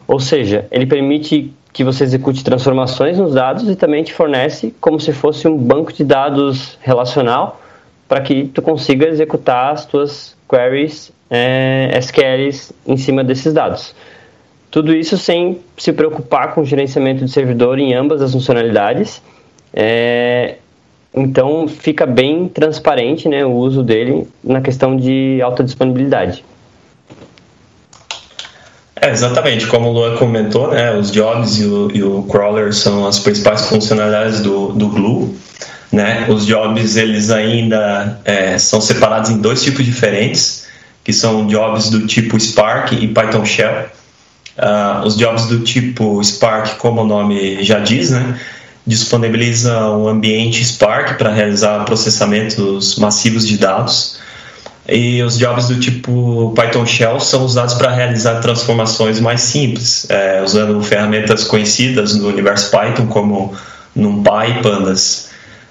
[0.07, 4.99] Ou seja, ele permite que você execute transformações nos dados e também te fornece como
[4.99, 7.61] se fosse um banco de dados relacional
[8.07, 13.93] para que tu consiga executar as tuas queries é, SQLs em cima desses dados.
[14.71, 19.21] Tudo isso sem se preocupar com o gerenciamento de servidor em ambas as funcionalidades.
[19.73, 20.55] É,
[21.13, 26.43] então fica bem transparente né, o uso dele na questão de alta disponibilidade.
[28.99, 33.05] É, exatamente, como o Luan comentou, né, os jobs e o, e o crawler são
[33.05, 35.37] as principais funcionalidades do, do Glue.
[35.91, 36.25] Né?
[36.27, 40.65] Os jobs eles ainda é, são separados em dois tipos diferentes,
[41.03, 43.85] que são jobs do tipo Spark e Python Shell.
[44.57, 48.39] Uh, os jobs do tipo Spark, como o nome já diz, né,
[48.85, 54.19] disponibiliza um ambiente Spark para realizar processamentos massivos de dados.
[54.89, 60.41] E os jobs do tipo Python Shell são usados para realizar transformações mais simples, é,
[60.41, 63.53] usando ferramentas conhecidas no universo Python, como
[63.93, 65.29] NumPy e Pandas.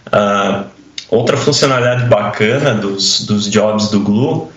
[0.08, 0.64] Uh,
[1.08, 4.48] outra funcionalidade bacana dos, dos jobs do Glue,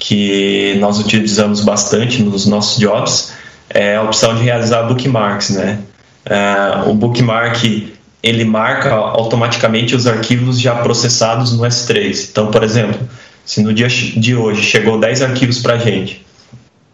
[0.00, 3.32] que nós utilizamos bastante nos nossos jobs,
[3.68, 5.80] é a opção de realizar bookmarks, né?
[6.26, 12.28] Uh, o bookmark ele marca automaticamente os arquivos já processados no S3.
[12.30, 12.98] Então, por exemplo,
[13.46, 16.26] se no dia de hoje chegou 10 arquivos para a gente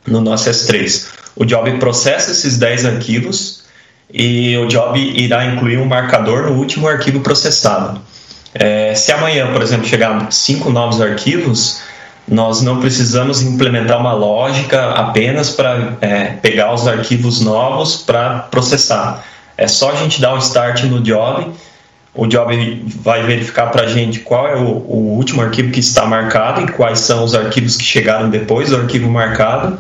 [0.07, 3.63] no nosso S3, o job processa esses 10 arquivos
[4.13, 8.01] e o job irá incluir um marcador no último arquivo processado.
[8.55, 11.81] É, se amanhã, por exemplo, chegar cinco novos arquivos,
[12.29, 19.25] nós não precisamos implementar uma lógica apenas para é, pegar os arquivos novos para processar.
[19.57, 21.51] É só a gente dar um start no job,
[22.15, 26.05] o job vai verificar para a gente qual é o, o, último arquivo que está
[26.05, 29.79] marcado e quais são os arquivos que chegaram depois do arquivo marcado.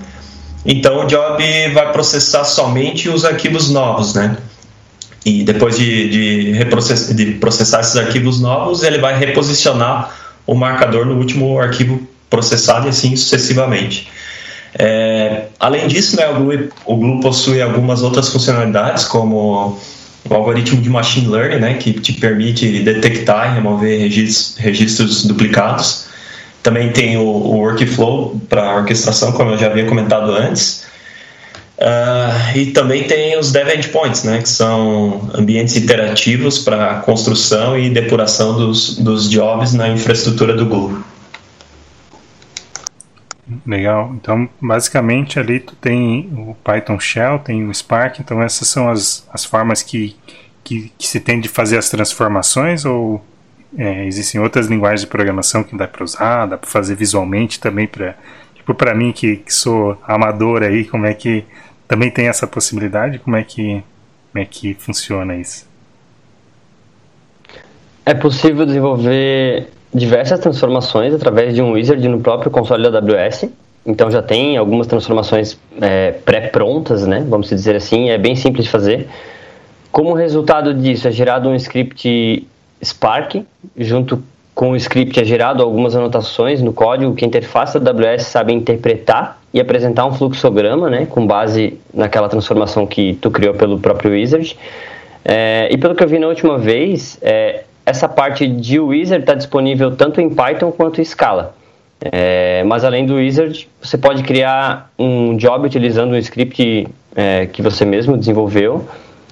[0.64, 1.42] Então o job
[1.74, 4.36] vai processar somente os arquivos novos, né?
[5.24, 10.14] E depois de, de, de processar esses arquivos novos, ele vai reposicionar
[10.46, 14.08] o marcador no último arquivo processado e assim sucessivamente.
[14.78, 19.78] É, além disso, né, o, Glue, o Glue possui algumas outras funcionalidades, como
[20.28, 26.06] o algoritmo de machine learning, né, que te permite detectar e remover registros, registros duplicados.
[26.62, 30.84] Também tem o, o workflow para orquestração, como eu já havia comentado antes.
[31.78, 37.90] Uh, e também tem os dev endpoints, né, que são ambientes interativos para construção e
[37.90, 41.02] depuração dos, dos jobs na infraestrutura do Google.
[43.64, 44.12] Legal.
[44.14, 49.26] Então, basicamente ali tu tem o Python Shell, tem o Spark, então essas são as,
[49.32, 50.16] as formas que,
[50.64, 53.24] que, que se tem de fazer as transformações ou
[53.78, 57.86] é, existem outras linguagens de programação que dá para usar, dá para fazer visualmente também
[57.86, 58.16] para
[58.54, 61.44] tipo para mim que, que sou amador aí, como é que
[61.86, 63.20] também tem essa possibilidade?
[63.20, 63.82] Como é que
[64.32, 65.68] como é que funciona isso?
[68.04, 73.46] É possível desenvolver diversas transformações através de um wizard no próprio console da AWS.
[73.84, 77.24] então já tem algumas transformações é, pré-prontas, né?
[77.28, 79.08] Vamos dizer assim, é bem simples de fazer.
[79.90, 82.46] Como resultado disso, é gerado um script
[82.82, 83.44] Spark,
[83.76, 84.22] junto
[84.54, 88.52] com o script é gerado algumas anotações no código que a interface da AWS sabe
[88.52, 94.12] interpretar e apresentar um fluxograma, né, com base naquela transformação que tu criou pelo próprio
[94.12, 94.56] Wizard.
[95.24, 99.34] É, e pelo que eu vi na última vez, é, essa parte de Wizard está
[99.34, 101.54] disponível tanto em Python quanto em Scala.
[102.00, 107.62] É, mas além do Wizard, você pode criar um job utilizando um script é, que
[107.62, 108.86] você mesmo desenvolveu.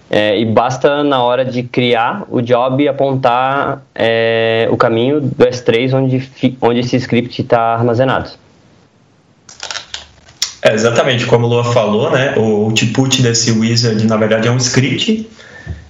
[0.08, 5.94] É, e basta na hora de criar o job apontar é, o caminho do S3
[5.94, 8.30] onde, onde esse script está armazenado.
[10.62, 14.58] É, exatamente, como o Lua falou, né, o output desse wizard na verdade é um
[14.58, 15.28] script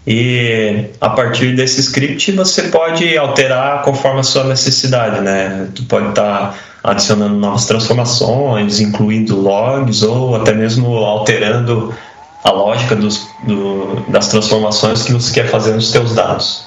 [0.07, 5.69] e a partir desse script você pode alterar conforme a sua necessidade, né?
[5.75, 11.95] Tu pode estar tá adicionando novas transformações, incluindo logs ou até mesmo alterando
[12.43, 16.67] a lógica dos, do, das transformações que você quer fazer nos seus dados.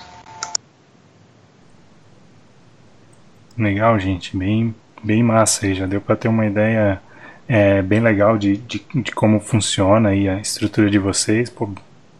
[3.57, 7.01] Legal, gente, bem, bem massa aí, já deu para ter uma ideia
[7.47, 11.69] é, bem legal de, de, de, como funciona aí a estrutura de vocês, Pô,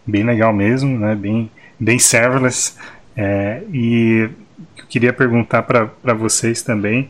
[0.06, 1.16] bem legal mesmo, né?
[1.16, 2.76] Bem, bem serverless.
[3.16, 4.30] É, e
[4.78, 7.10] eu queria perguntar para vocês também.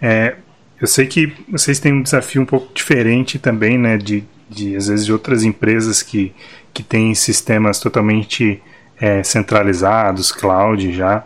[0.00, 0.36] É,
[0.80, 3.96] eu sei que vocês têm um desafio um pouco diferente também, né?
[3.96, 6.32] De, de às vezes de outras empresas que,
[6.72, 8.62] que têm sistemas totalmente
[9.00, 11.24] é, centralizados, cloud já,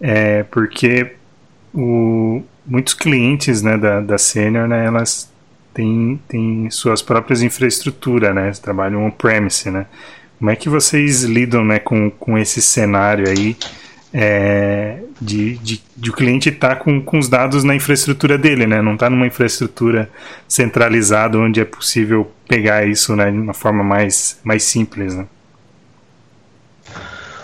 [0.00, 1.12] é, porque
[1.74, 5.32] o, muitos clientes né, da, da Senior, né, elas
[5.72, 9.86] têm, têm suas próprias infraestruturas, né, trabalham on-premise, né,
[10.38, 13.56] como é que vocês lidam né, com, com esse cenário aí
[14.12, 18.66] é, de, de, de, o cliente estar tá com, com os dados na infraestrutura dele,
[18.66, 18.80] né?
[18.80, 20.08] Não está numa infraestrutura
[20.48, 25.26] centralizada onde é possível pegar isso né, de uma forma mais, mais simples, né?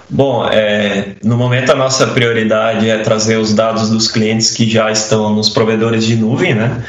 [0.08, 4.90] Bom, é, no momento a nossa prioridade é trazer os dados dos clientes que já
[4.90, 6.84] estão nos provedores de nuvem, né?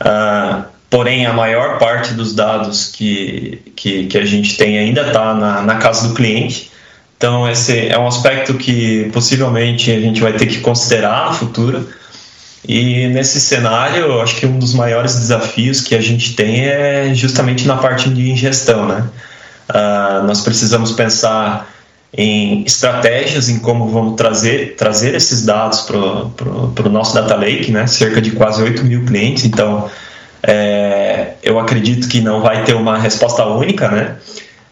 [0.00, 5.32] Ah, porém a maior parte dos dados que, que, que a gente tem ainda está
[5.32, 6.70] na, na casa do cliente.
[7.16, 11.88] Então, esse é um aspecto que possivelmente a gente vai ter que considerar no futuro.
[12.68, 17.66] E nesse cenário, acho que um dos maiores desafios que a gente tem é justamente
[17.66, 18.86] na parte de ingestão.
[18.86, 19.02] Né?
[19.70, 21.72] Uh, nós precisamos pensar
[22.12, 27.86] em estratégias, em como vamos trazer, trazer esses dados para o nosso data lake, né?
[27.86, 29.46] cerca de quase 8 mil clientes.
[29.46, 29.88] Então,
[30.42, 34.16] é, eu acredito que não vai ter uma resposta única, né?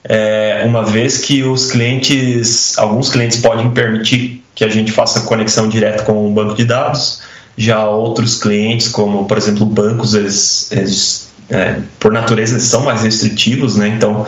[0.02, 5.68] É, uma vez que os clientes, alguns clientes podem permitir que a gente faça conexão
[5.68, 7.22] direta com o banco de dados,
[7.56, 13.02] já outros clientes, como por exemplo bancos, eles, eles é, por natureza eles são mais
[13.02, 13.88] restritivos, né?
[13.88, 14.26] Então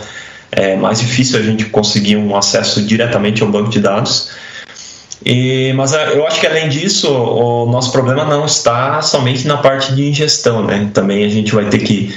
[0.51, 4.31] é mais difícil a gente conseguir um acesso diretamente ao banco de dados.
[5.25, 9.57] E, mas é, eu acho que além disso, o nosso problema não está somente na
[9.57, 10.91] parte de ingestão, né?
[10.93, 12.15] Também a gente vai ter que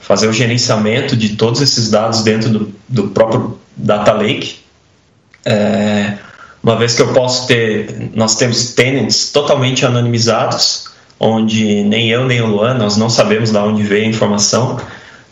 [0.00, 4.60] fazer o gerenciamento de todos esses dados dentro do, do próprio data lake.
[5.44, 6.14] É,
[6.62, 10.88] uma vez que eu posso ter, nós temos tenants totalmente anonimizados,
[11.20, 14.80] onde nem eu nem o Luan nós não sabemos de onde veio a informação.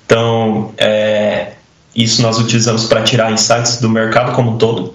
[0.05, 1.52] Então, é,
[1.94, 4.94] isso nós utilizamos para tirar insights do mercado como um todo.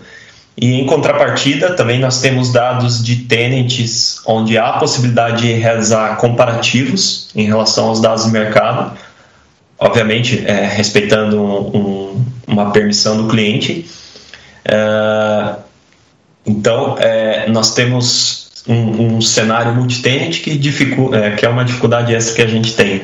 [0.58, 7.30] E em contrapartida, também nós temos dados de tenants onde há possibilidade de realizar comparativos
[7.36, 8.98] em relação aos dados do mercado,
[9.80, 13.90] obviamente é, respeitando um, um, uma permissão do cliente.
[14.66, 15.56] É,
[16.46, 20.60] então, é, nós temos um, um cenário multitenant que,
[21.14, 23.04] é, que é uma dificuldade essa que a gente tem.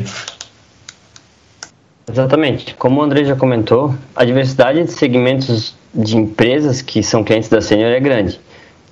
[2.09, 2.73] Exatamente.
[2.75, 7.61] Como o André já comentou, a diversidade de segmentos de empresas que são clientes da
[7.61, 8.39] Senior é grande.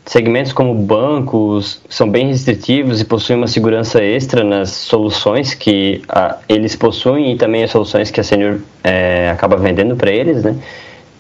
[0.05, 6.37] Segmentos como bancos são bem restritivos e possuem uma segurança extra nas soluções que a,
[6.47, 10.55] eles possuem e também as soluções que a Senior é, acaba vendendo para eles, né?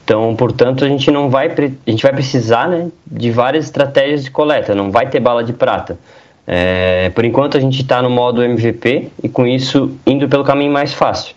[0.03, 4.29] Então, portanto, a gente não vai a gente vai precisar, né, de várias estratégias de
[4.29, 5.97] coleta, não vai ter bala de prata.
[6.45, 10.71] É, por enquanto a gente está no modo MVP e com isso indo pelo caminho
[10.71, 11.34] mais fácil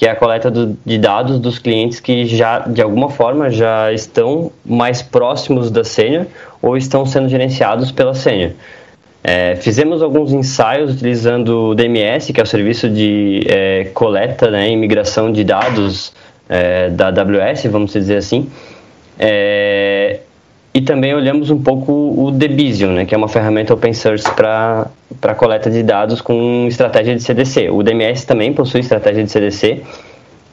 [0.00, 3.92] que é a coleta do, de dados dos clientes que já, de alguma forma, já
[3.92, 6.24] estão mais próximos da Senior
[6.62, 8.52] ou estão sendo gerenciados pela Senior.
[9.22, 14.70] É, fizemos alguns ensaios utilizando o DMS, que é o serviço de é, coleta né,
[14.70, 16.14] e migração de dados
[16.48, 18.48] é, da AWS, vamos dizer assim.
[20.72, 25.34] E também olhamos um pouco o Debizium, né, que é uma ferramenta open source para
[25.36, 27.70] coleta de dados com estratégia de CDC.
[27.70, 29.82] O DMS também possui estratégia de CDC.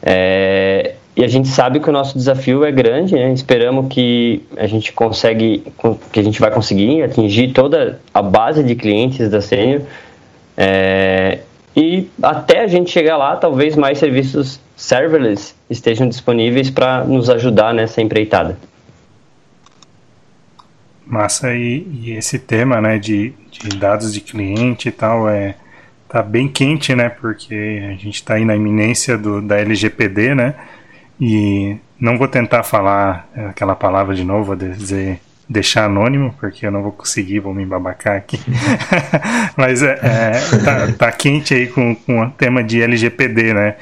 [0.02, 3.32] É, e a gente sabe que o nosso desafio é grande, né?
[3.32, 5.64] esperamos que a gente consegue,
[6.12, 9.82] que a gente vai conseguir atingir toda a base de clientes da Senior
[10.56, 11.40] é,
[11.76, 17.74] e até a gente chegar lá, talvez mais serviços serverless estejam disponíveis para nos ajudar
[17.74, 18.58] nessa empreitada.
[21.08, 25.56] Massa, e, e, esse tema né, de, de, dados de cliente e tal é
[26.08, 27.10] tá bem quente, né?
[27.10, 30.56] Porque a gente está aí na iminência do, da LGPD, né?
[31.20, 36.72] E não vou tentar falar aquela palavra de novo, vou dizer deixar anônimo, porque eu
[36.72, 38.40] não vou conseguir, vou me embabacar aqui.
[39.56, 40.32] Mas é, é,
[40.64, 43.76] tá, tá, quente aí com, com o tema de LGPD, né?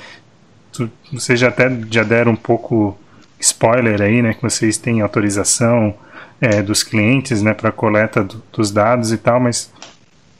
[1.11, 2.97] vocês já até já deram um pouco
[3.39, 4.34] spoiler aí, né?
[4.34, 5.95] Que vocês têm autorização
[6.41, 9.71] é, dos clientes, né, para coleta do, dos dados e tal, mas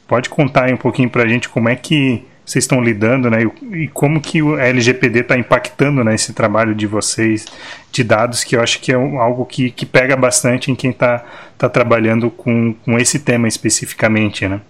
[0.07, 3.39] pode contar aí um pouquinho para a gente como é que vocês estão lidando, né,
[3.43, 7.45] e, e como que o LGPD está impactando né, esse trabalho de vocês
[7.91, 11.23] de dados, que eu acho que é algo que, que pega bastante em quem está
[11.57, 14.61] tá trabalhando com, com esse tema especificamente, né?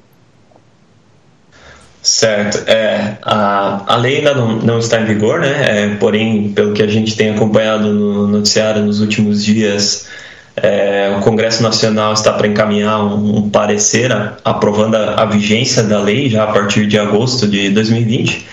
[2.05, 2.69] Certo.
[2.69, 5.85] É, a, a lei ainda não, não está em vigor, né?
[5.85, 10.07] É, porém, pelo que a gente tem acompanhado no noticiário nos últimos dias,
[10.57, 15.83] é, o Congresso Nacional está para encaminhar um, um parecer a, aprovando a, a, vigência
[15.83, 18.47] da lei já a partir de agosto de 2020.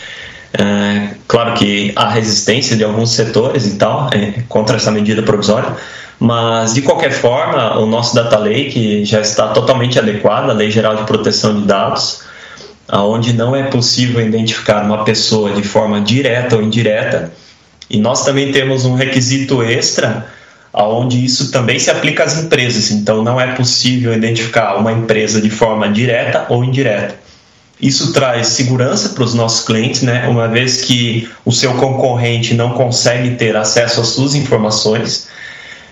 [0.54, 5.74] É, claro que há resistência de alguns setores e tal é, contra essa medida provisória,
[6.18, 10.96] mas de qualquer forma, o nosso Data Lake já está totalmente adequado à Lei Geral
[10.96, 12.22] de Proteção de Dados
[13.00, 17.32] onde não é possível identificar uma pessoa de forma direta ou indireta.
[17.88, 20.26] E nós também temos um requisito extra,
[20.72, 22.90] onde isso também se aplica às empresas.
[22.90, 27.20] Então, não é possível identificar uma empresa de forma direta ou indireta.
[27.80, 30.28] Isso traz segurança para os nossos clientes, né?
[30.28, 35.26] uma vez que o seu concorrente não consegue ter acesso às suas informações.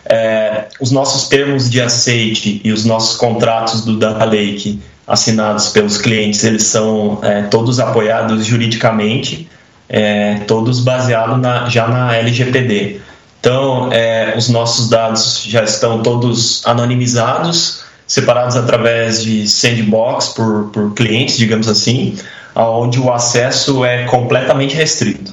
[0.05, 5.99] É, os nossos termos de aceite e os nossos contratos do Data Lake assinados pelos
[5.99, 9.49] clientes, eles são é, todos apoiados juridicamente,
[9.89, 11.37] é, todos baseados
[11.73, 13.01] já na LGPD.
[13.41, 20.95] Então, é, os nossos dados já estão todos anonimizados, separados através de sandbox por, por
[20.95, 22.19] clientes, digamos assim,
[22.55, 25.33] onde o acesso é completamente restrito.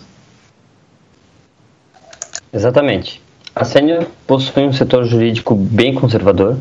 [2.54, 3.22] Exatamente.
[3.54, 6.58] A Senior possui um setor jurídico bem conservador,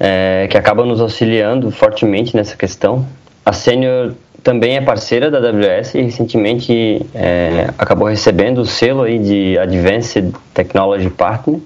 [0.00, 3.06] é, que acaba nos auxiliando fortemente nessa questão.
[3.44, 9.18] A Senior também é parceira da AWS e recentemente é, acabou recebendo o selo aí
[9.18, 11.60] de Advanced Technology Partner,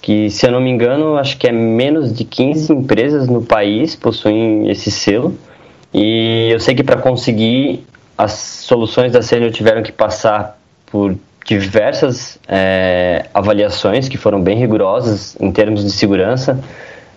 [0.00, 3.94] que, se eu não me engano, acho que é menos de 15 empresas no país
[3.94, 5.36] possuem esse selo.
[5.94, 7.84] E eu sei que para conseguir
[8.16, 15.36] as soluções da Senior tiveram que passar por diversas é, avaliações que foram bem rigorosas
[15.40, 16.58] em termos de segurança,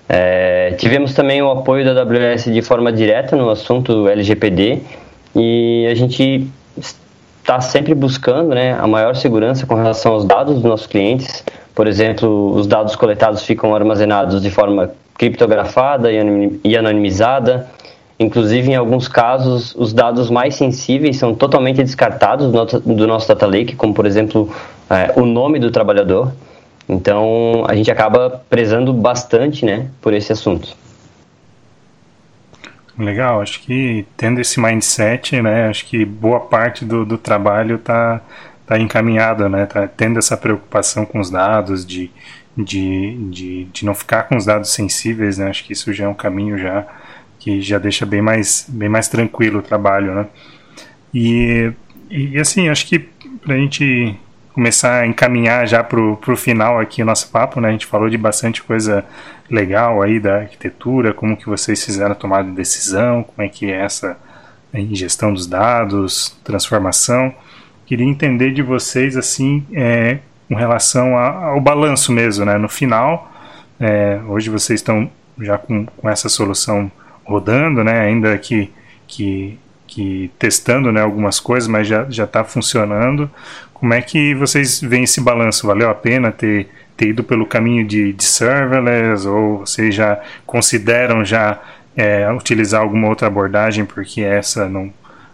[0.08, 4.82] é, tivemos também o apoio da AWS de forma direta no assunto LGPD
[5.36, 6.48] e a gente
[7.42, 11.44] está sempre buscando né, a maior segurança com relação aos dados dos nossos clientes.
[11.74, 17.68] Por exemplo, os dados coletados ficam armazenados de forma criptografada e anonimizada.
[18.18, 22.50] Inclusive, em alguns casos, os dados mais sensíveis são totalmente descartados
[22.82, 24.50] do nosso data lake, como, por exemplo,
[24.90, 26.32] é, o nome do trabalhador.
[26.88, 30.76] Então, a gente acaba prezando bastante, né, por esse assunto.
[32.98, 38.22] Legal, acho que tendo esse mindset, né, acho que boa parte do, do trabalho está
[38.66, 42.10] tá encaminhada, né, tá tendo essa preocupação com os dados, de,
[42.56, 46.08] de, de, de não ficar com os dados sensíveis, né, acho que isso já é
[46.08, 46.86] um caminho já
[47.40, 50.28] que já deixa bem mais, bem mais tranquilo o trabalho, né.
[51.14, 51.72] E,
[52.10, 54.18] e assim, acho que para a gente
[54.56, 57.68] começar a encaminhar já para o final aqui o nosso papo, né?
[57.68, 59.04] A gente falou de bastante coisa
[59.52, 63.70] legal aí da arquitetura, como que vocês fizeram a tomada de decisão, como é que
[63.70, 64.18] é essa
[64.74, 67.36] ingestão dos dados, transformação.
[67.86, 72.58] Queria entender de vocês, assim, é, com relação a, ao balanço mesmo, né?
[72.58, 73.30] No final,
[73.78, 76.90] é, hoje vocês estão já com, com essa solução
[77.26, 78.00] rodando, né?
[78.00, 78.72] Ainda que,
[79.06, 83.30] que, que testando né, algumas coisas, mas já está funcionando.
[83.74, 85.68] Como é que vocês veem esse balanço?
[85.68, 91.24] Valeu a pena ter, ter ido pelo caminho de, de serverless ou vocês já consideram
[91.24, 91.62] já
[91.96, 94.92] é, utilizar alguma outra abordagem porque essa não,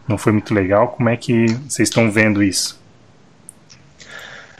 [0.08, 0.89] não foi muito legal?
[0.89, 2.80] Como é que vocês estão vendo isso?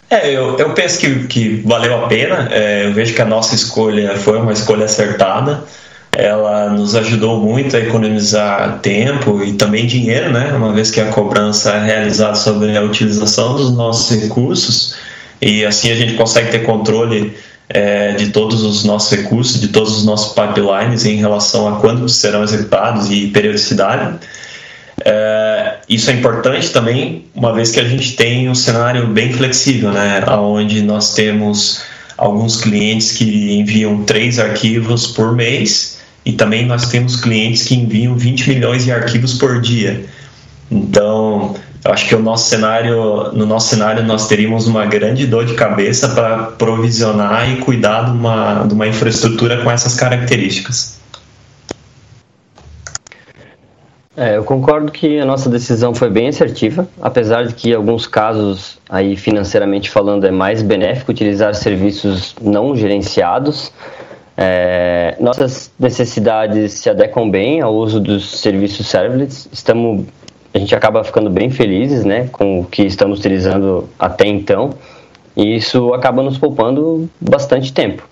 [0.10, 2.50] É, eu, eu penso que, que valeu a pena.
[2.52, 5.64] É, eu vejo que a nossa escolha foi uma escolha acertada.
[6.14, 10.52] Ela nos ajudou muito a economizar tempo e também dinheiro, né?
[10.54, 14.96] Uma vez que a cobrança é realizada sobre a utilização dos nossos recursos
[15.42, 17.34] e assim a gente consegue ter controle
[17.70, 22.08] é, de todos os nossos recursos, de todos os nossos pipelines em relação a quando
[22.10, 24.20] serão executados e periodicidade.
[25.06, 29.92] É, isso é importante também, uma vez que a gente tem um cenário bem flexível,
[29.92, 30.24] né?
[30.28, 31.82] Onde nós temos
[32.18, 38.16] alguns clientes que enviam três arquivos por mês e também nós temos clientes que enviam
[38.16, 40.06] 20 milhões de arquivos por dia.
[40.70, 45.46] Então, eu acho que o nosso cenário, no nosso cenário nós teríamos uma grande dor
[45.46, 51.02] de cabeça para provisionar e cuidar de uma, de uma infraestrutura com essas características.
[54.16, 58.06] É, eu concordo que a nossa decisão foi bem assertiva, apesar de que em alguns
[58.06, 63.72] casos, aí financeiramente falando, é mais benéfico utilizar serviços não gerenciados.
[64.42, 69.48] É, nossas necessidades se adequam bem ao uso dos serviços serverless.
[69.52, 70.06] Estamos,
[70.54, 74.72] a gente acaba ficando bem felizes, né, com o que estamos utilizando até então,
[75.38, 78.04] e isso acaba nos poupando bastante tempo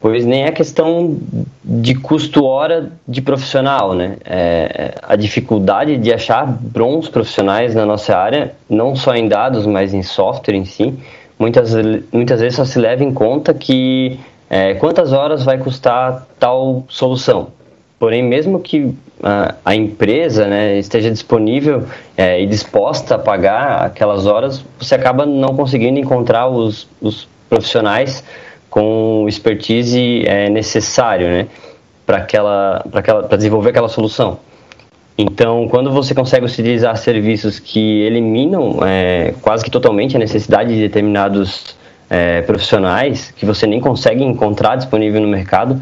[0.00, 1.18] pois nem é questão
[1.62, 4.16] de custo hora de profissional, né?
[4.24, 9.92] É, a dificuldade de achar bons profissionais na nossa área, não só em dados, mas
[9.92, 10.94] em software em si,
[11.38, 11.74] muitas,
[12.10, 14.18] muitas vezes só se leva em conta que
[14.50, 17.52] é, quantas horas vai custar tal solução.
[18.00, 18.92] Porém, mesmo que
[19.22, 21.84] a, a empresa né, esteja disponível
[22.16, 28.24] é, e disposta a pagar aquelas horas, você acaba não conseguindo encontrar os, os profissionais
[28.68, 31.46] com expertise é, necessário, né,
[32.04, 34.38] para aquela, aquela, desenvolver aquela solução.
[35.16, 40.80] Então, quando você consegue utilizar serviços que eliminam é, quase que totalmente a necessidade de
[40.80, 41.76] determinados
[42.10, 45.80] é, profissionais que você nem consegue encontrar disponível no mercado,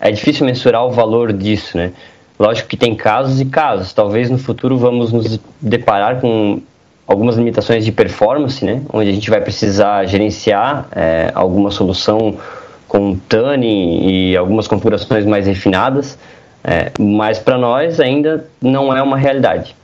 [0.00, 1.92] é difícil mensurar o valor disso, né?
[2.38, 3.92] Lógico que tem casos e casos.
[3.92, 6.60] Talvez no futuro vamos nos deparar com
[7.06, 8.82] algumas limitações de performance, né?
[8.92, 12.36] Onde a gente vai precisar gerenciar é, alguma solução
[12.88, 16.18] com TANI e algumas configurações mais refinadas,
[16.62, 19.74] é, mas para nós ainda não é uma realidade.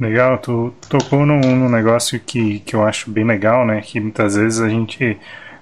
[0.00, 3.82] Legal, tu tocou num, num, negócio que, que eu acho bem legal, né?
[3.82, 5.18] Que muitas vezes a gente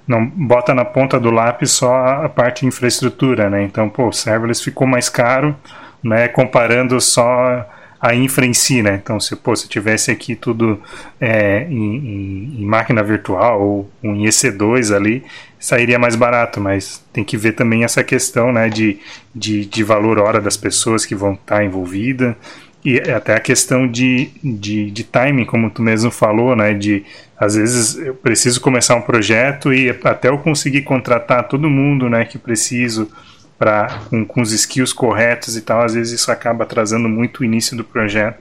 [0.07, 1.93] não bota na ponta do lápis só
[2.25, 3.65] a parte de infraestrutura, né?
[3.65, 5.57] Então, pô, o serverless ficou mais caro,
[6.01, 6.29] né?
[6.29, 7.69] Comparando só
[8.01, 9.01] a infra em si, né?
[9.03, 10.81] Então, se, pô, se tivesse aqui tudo
[11.21, 15.25] é, em, em, máquina virtual ou em EC2 ali,
[15.59, 19.01] sairia mais barato, mas tem que ver também essa questão, né, de,
[19.35, 22.37] de, de valor hora das pessoas que vão estar envolvidas
[22.85, 27.05] e até a questão de, de, de timing, como tu mesmo falou, né, de
[27.37, 32.25] às vezes eu preciso começar um projeto e até eu conseguir contratar todo mundo, né,
[32.25, 33.11] que preciso
[33.59, 37.45] para com, com os skills corretos e tal, às vezes isso acaba atrasando muito o
[37.45, 38.39] início do projeto,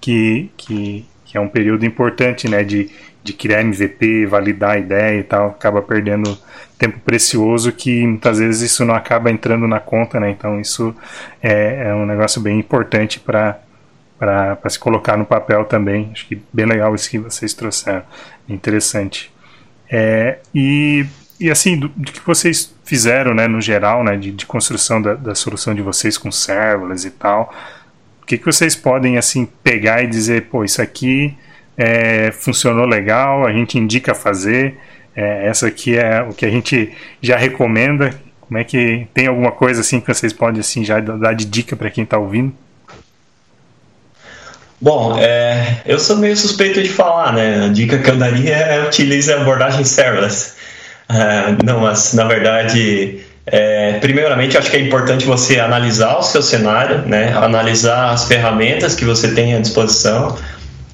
[0.00, 2.90] que, que, que é um período importante, né, de,
[3.22, 6.36] de criar MVP, validar a ideia e tal, acaba perdendo
[6.78, 10.30] tempo precioso que muitas vezes isso não acaba entrando na conta, né?
[10.30, 10.94] Então isso
[11.42, 13.58] é, é um negócio bem importante para
[14.18, 16.10] para se colocar no papel também.
[16.12, 18.02] Acho que bem legal isso que vocês trouxeram,
[18.48, 19.32] interessante.
[19.90, 21.06] É, e
[21.38, 25.14] e assim, do, do, que vocês fizeram, né, no geral, né, de, de construção da,
[25.14, 27.52] da, solução de vocês com serverless e tal,
[28.22, 31.36] o que, que vocês podem, assim, pegar e dizer, pô, isso aqui
[31.76, 34.78] é, funcionou legal, a gente indica fazer,
[35.14, 39.52] é, essa aqui é o que a gente já recomenda, como é que, tem alguma
[39.52, 42.54] coisa, assim, que vocês podem, assim, já dar de dica para quem está ouvindo?
[44.80, 47.64] Bom, é, eu sou meio suspeito de falar, né?
[47.64, 50.54] A dica que eu daria é utilize a abordagem serverless.
[51.08, 56.42] Uh, não, mas na verdade, é, primeiramente, acho que é importante você analisar o seu
[56.42, 57.32] cenário, né?
[57.32, 60.36] analisar as ferramentas que você tem à disposição,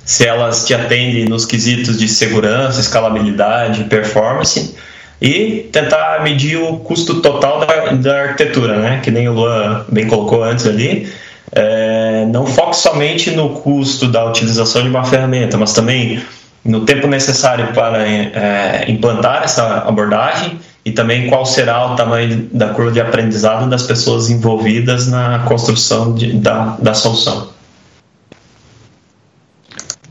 [0.05, 4.77] se elas te atendem nos quesitos de segurança, escalabilidade, performance,
[5.21, 9.01] e tentar medir o custo total da, da arquitetura, né?
[9.03, 11.11] que nem o Luan bem colocou antes ali.
[11.55, 16.23] É, não foque somente no custo da utilização de uma ferramenta, mas também
[16.65, 22.69] no tempo necessário para é, implantar essa abordagem e também qual será o tamanho da
[22.69, 27.49] curva de aprendizado das pessoas envolvidas na construção de, da, da solução.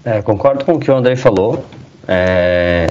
[0.04, 1.66] É, concordo com o que o André falou.
[2.08, 2.88] É,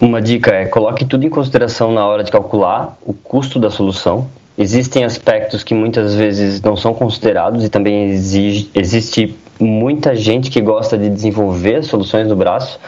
[0.00, 4.28] uma dica é coloque tudo em consideração na hora de calcular o custo da solução.
[4.56, 10.60] Existem aspectos que muitas vezes não são considerados e também exige, existe muita gente que
[10.60, 12.78] gosta de desenvolver soluções no braço.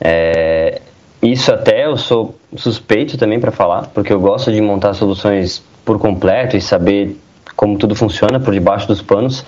[0.00, 0.80] É,
[1.22, 5.98] isso até eu sou suspeito também para falar, porque eu gosto de montar soluções por
[5.98, 7.16] completo e saber
[7.54, 9.44] como tudo funciona por debaixo dos panos,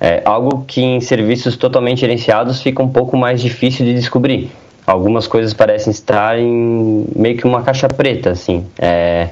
[0.00, 4.50] é algo que em serviços totalmente gerenciados fica um pouco mais difícil de descobrir.
[4.86, 8.64] Algumas coisas parecem estar em meio que uma caixa preta, assim.
[8.78, 9.28] É,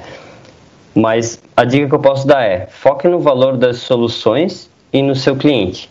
[0.95, 5.15] mas a dica que eu posso dar é: foque no valor das soluções e no
[5.15, 5.89] seu cliente.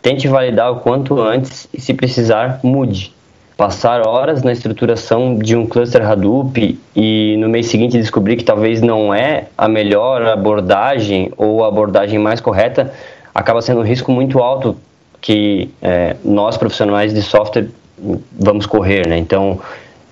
[0.00, 3.12] Tente validar o quanto antes e, se precisar, mude.
[3.56, 8.80] Passar horas na estruturação de um cluster Hadoop e no mês seguinte descobrir que talvez
[8.80, 12.92] não é a melhor abordagem ou a abordagem mais correta
[13.34, 14.76] acaba sendo um risco muito alto
[15.20, 17.68] que é, nós profissionais de software
[18.32, 19.18] vamos correr, né?
[19.18, 19.60] Então,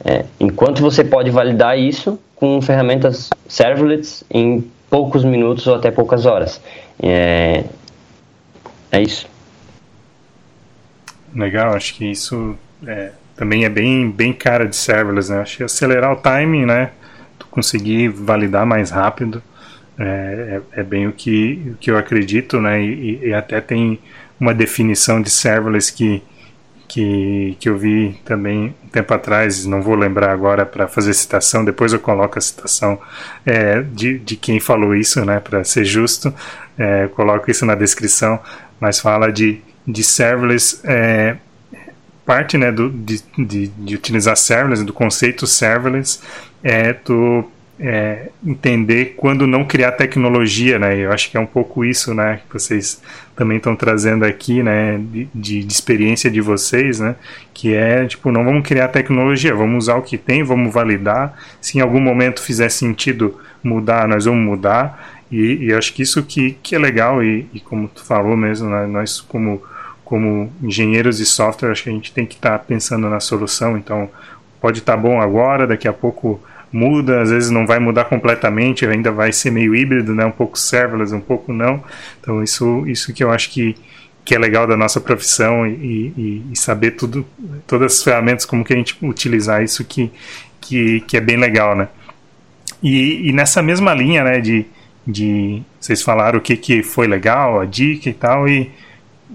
[0.04, 6.26] é, enquanto você pode validar isso com ferramentas serverless em poucos minutos ou até poucas
[6.26, 6.60] horas,
[7.02, 7.64] é,
[8.92, 9.26] é isso.
[11.34, 15.40] Legal, acho que isso é, também é bem, bem cara de serverless, né?
[15.40, 16.90] Acho que acelerar o timing, né?
[17.38, 19.42] Tu conseguir validar mais rápido
[19.98, 22.82] é, é, é bem o que, o que eu acredito, né?
[22.82, 23.98] E, e, até tem
[24.38, 26.22] uma definição de serverless que,
[26.88, 31.64] que, que eu vi também um tempo atrás, não vou lembrar agora para fazer citação,
[31.64, 32.98] depois eu coloco a citação
[33.44, 35.40] é, de, de quem falou isso, né?
[35.40, 36.32] Para ser justo,
[36.78, 38.40] é, coloco isso na descrição,
[38.80, 40.80] mas fala de, de serverless.
[40.84, 41.36] É,
[42.24, 46.20] parte né, do, de, de, de, utilizar serverless, do conceito serverless,
[46.62, 47.48] é tu
[47.78, 50.96] é, entender quando não criar tecnologia, né?
[50.96, 53.02] Eu acho que é um pouco isso, né, que vocês
[53.34, 57.16] também estão trazendo aqui, né, de, de, de, experiência de vocês, né,
[57.52, 61.38] que é tipo não vamos criar tecnologia, vamos usar o que tem, vamos validar.
[61.60, 65.20] Se em algum momento fizer sentido mudar, nós vamos mudar.
[65.30, 68.70] E, e acho que isso que, que é legal e, e como tu falou mesmo,
[68.70, 69.62] né, nós como
[70.04, 73.76] como engenheiros de software, acho que a gente tem que estar tá pensando na solução.
[73.76, 74.08] Então,
[74.60, 76.40] pode estar tá bom agora, daqui a pouco
[76.76, 80.24] muda, às vezes não vai mudar completamente, ainda vai ser meio híbrido, né?
[80.26, 81.82] Um pouco serverless, um pouco não.
[82.20, 83.74] Então, isso, isso que eu acho que,
[84.24, 87.26] que é legal da nossa profissão e, e, e saber tudo,
[87.66, 90.10] todas as ferramentas, como que a gente utilizar isso que,
[90.60, 91.88] que, que é bem legal, né?
[92.82, 94.66] E, e nessa mesma linha, né, de,
[95.06, 98.70] de vocês falaram o que, que foi legal, a dica e tal, e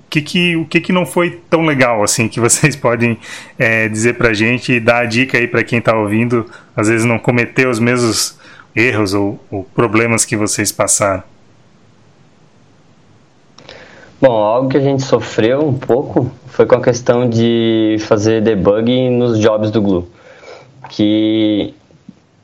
[0.09, 3.17] que que, o que, que não foi tão legal assim que vocês podem
[3.57, 7.05] é, dizer para gente e dar a dica aí para quem está ouvindo, às vezes
[7.05, 8.37] não cometer os mesmos
[8.75, 11.23] erros ou, ou, problemas que vocês passaram?
[14.19, 19.09] Bom, algo que a gente sofreu um pouco foi com a questão de fazer debug
[19.09, 20.07] nos jobs do Glue,
[20.89, 21.73] que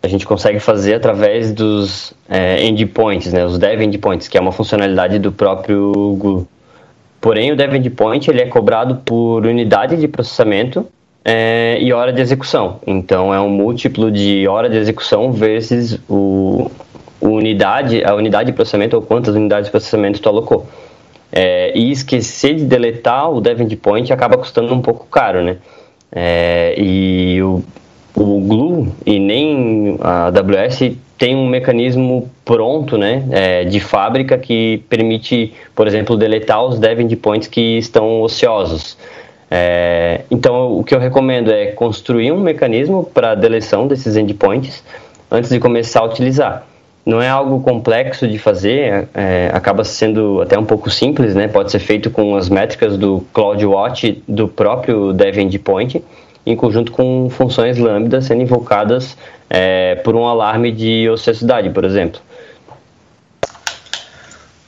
[0.02, 4.52] a gente consegue fazer através dos é, endpoints, né, os dev endpoints, que é uma
[4.52, 6.48] funcionalidade do próprio Glue.
[7.20, 10.86] Porém, o dev endpoint ele é cobrado por unidade de processamento
[11.26, 12.80] é, e hora de execução.
[12.86, 16.72] Então, é um múltiplo de hora de execução vezes o
[17.20, 20.68] unidade, a unidade de processamento ou quantas unidades de processamento tu alocou.
[21.32, 25.58] É, e esquecer de deletar o dev endpoint acaba custando um pouco caro, né?
[26.12, 27.62] É, e o,
[28.16, 34.84] o Glue e nem a AWS tem um mecanismo pronto, né, é, de fábrica que
[34.90, 38.98] permite, por exemplo, deletar os dev endpoints que estão ociosos.
[39.50, 44.84] É, então, o que eu recomendo é construir um mecanismo para deleção desses endpoints
[45.32, 46.68] antes de começar a utilizar.
[47.06, 51.48] Não é algo complexo de fazer, é, acaba sendo até um pouco simples, né?
[51.48, 56.04] Pode ser feito com as métricas do CloudWatch do próprio Dev Endpoint,
[56.48, 59.18] em conjunto com funções lambda sendo invocadas
[59.50, 62.22] é, por um alarme de ociosidade, por exemplo.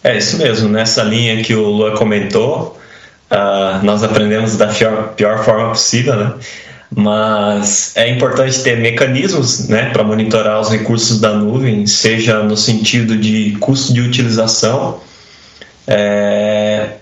[0.04, 2.78] É isso mesmo, nessa linha que o Lua comentou,
[3.32, 6.34] uh, nós aprendemos da pior, pior forma possível, né?
[6.96, 13.16] mas é importante ter mecanismos né, para monitorar os recursos da nuvem, seja no sentido
[13.16, 15.00] de custo de utilização,
[15.86, 16.99] é,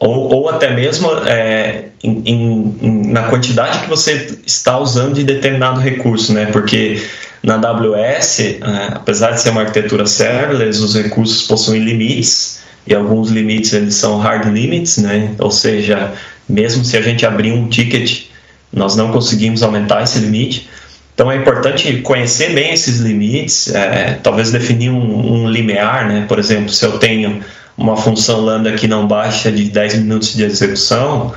[0.00, 5.78] ou, ou até mesmo é, em, em, na quantidade que você está usando de determinado
[5.78, 6.46] recurso, né?
[6.46, 7.02] Porque
[7.42, 8.58] na AWS, é,
[8.94, 14.18] apesar de ser uma arquitetura serverless, os recursos possuem limites e alguns limites eles são
[14.18, 15.34] hard limits, né?
[15.38, 16.14] Ou seja,
[16.48, 18.24] mesmo se a gente abrir um ticket,
[18.72, 20.66] nós não conseguimos aumentar esse limite.
[21.14, 26.24] Então é importante conhecer bem esses limites, é, talvez definir um, um limiar, né?
[26.26, 27.42] Por exemplo, se eu tenho
[27.80, 31.32] uma função lambda que não baixa de 10 minutos de execução,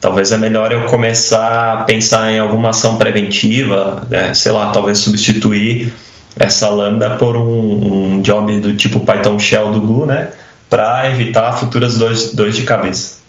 [0.00, 4.32] talvez é melhor eu começar a pensar em alguma ação preventiva, né?
[4.32, 5.92] sei lá, talvez substituir
[6.38, 10.30] essa lambda por um, um job do tipo Python Shell do Glue, né?
[10.70, 13.20] Para evitar futuras dores, dores de cabeça.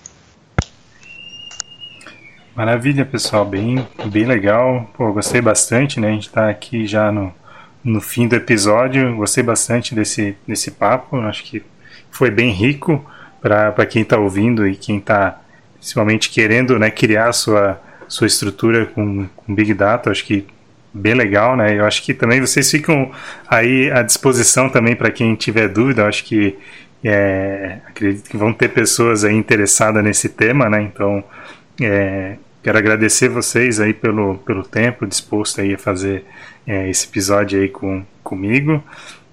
[2.55, 4.89] Maravilha, pessoal, bem, bem legal.
[4.95, 6.09] Pô, gostei bastante, né?
[6.09, 7.33] A gente está aqui já no,
[7.83, 9.17] no fim do episódio.
[9.17, 11.61] Gostei bastante desse, desse papo, acho que
[12.13, 13.03] foi bem rico
[13.41, 15.41] para quem está ouvindo e quem está
[15.75, 20.09] principalmente querendo né, criar sua, sua estrutura com, com Big Data.
[20.09, 20.47] Acho que
[20.93, 21.77] bem legal, né?
[21.77, 23.11] Eu acho que também vocês ficam
[23.49, 26.03] aí à disposição também para quem tiver dúvida.
[26.03, 26.55] Eu acho que
[27.03, 30.81] é, acredito que vão ter pessoas aí interessadas nesse tema, né?
[30.83, 31.21] Então,
[31.81, 36.23] é, quero agradecer vocês aí pelo, pelo tempo disposto aí a fazer
[36.65, 38.81] é, esse episódio aí com, comigo.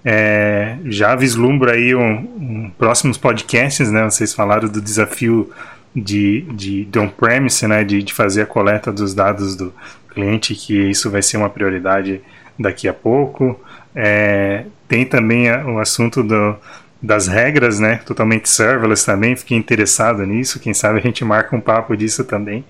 [0.03, 4.03] É, já vislumbro aí um, um, próximos podcasts, né?
[4.03, 5.51] Vocês falaram do desafio
[5.95, 7.83] de, de, de on-premise, né?
[7.83, 9.73] De, de fazer a coleta dos dados do,
[10.11, 12.21] cliente que isso vai ser uma prioridade
[12.59, 13.59] daqui a pouco.
[13.95, 16.55] É, tem também a, o assunto do,
[17.01, 18.01] das regras, né?
[18.05, 19.35] Totalmente serverless também.
[19.35, 20.59] Fiquei interessado nisso.
[20.59, 22.63] Quem sabe a gente marca um papo disso também.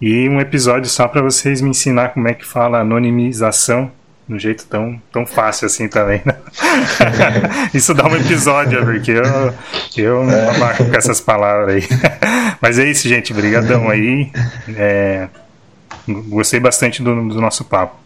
[0.00, 3.90] E um episódio só para vocês me ensinar como é que fala anonimização
[4.28, 6.22] de um jeito tão, tão fácil assim também.
[6.24, 6.34] Né?
[7.74, 9.54] Isso dá um episódio, porque eu,
[9.96, 11.82] eu não marco com essas palavras aí.
[12.60, 13.32] Mas é isso, gente.
[13.32, 14.30] Obrigadão aí.
[14.76, 15.28] É,
[16.06, 17.96] Gostei bastante do, do nosso papo.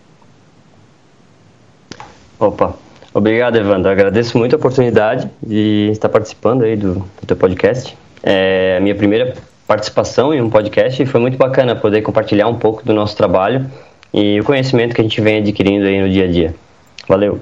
[2.38, 2.74] Opa,
[3.12, 3.90] obrigado, Evandro.
[3.90, 7.98] Agradeço muito a oportunidade de estar participando aí do, do teu podcast.
[8.22, 9.34] É a minha primeira
[9.66, 13.68] participação em um podcast e foi muito bacana poder compartilhar um pouco do nosso trabalho
[14.12, 16.54] e o conhecimento que a gente vem adquirindo aí no dia a dia.
[17.08, 17.40] Valeu.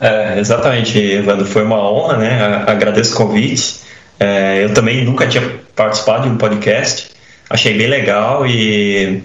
[0.00, 1.46] É, exatamente, Evandro.
[1.46, 2.64] Foi uma honra, né?
[2.66, 3.80] Agradeço o convite.
[4.20, 5.42] É, eu também nunca tinha
[5.74, 7.10] participado de um podcast.
[7.50, 9.22] Achei bem legal e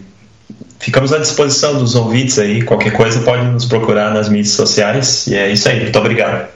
[0.80, 2.64] ficamos à disposição dos ouvintes aí.
[2.64, 5.28] Qualquer coisa pode nos procurar nas mídias sociais.
[5.28, 5.82] E é isso aí.
[5.82, 6.48] Muito obrigado.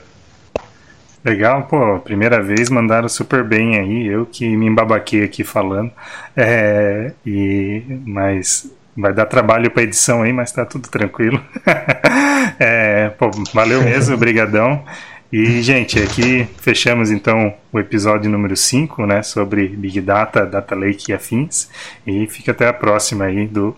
[1.24, 5.90] Legal, pô, primeira vez mandaram super bem aí, eu que me embabaquei aqui falando,
[6.36, 11.40] é, e, mas vai dar trabalho para edição aí, mas tá tudo tranquilo.
[12.58, 14.84] é, pô, valeu mesmo, obrigadão.
[15.32, 21.10] E, gente, aqui fechamos então o episódio número 5, né, sobre Big Data, Data Lake
[21.10, 21.68] e afins,
[22.06, 23.76] e fica até a próxima aí do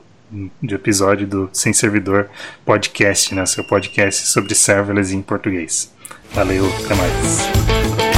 [0.62, 2.30] de episódio do Sem Servidor
[2.64, 3.44] Podcast, né?
[3.46, 5.92] Seu podcast sobre serverless em português.
[6.32, 8.09] Valeu, até mais.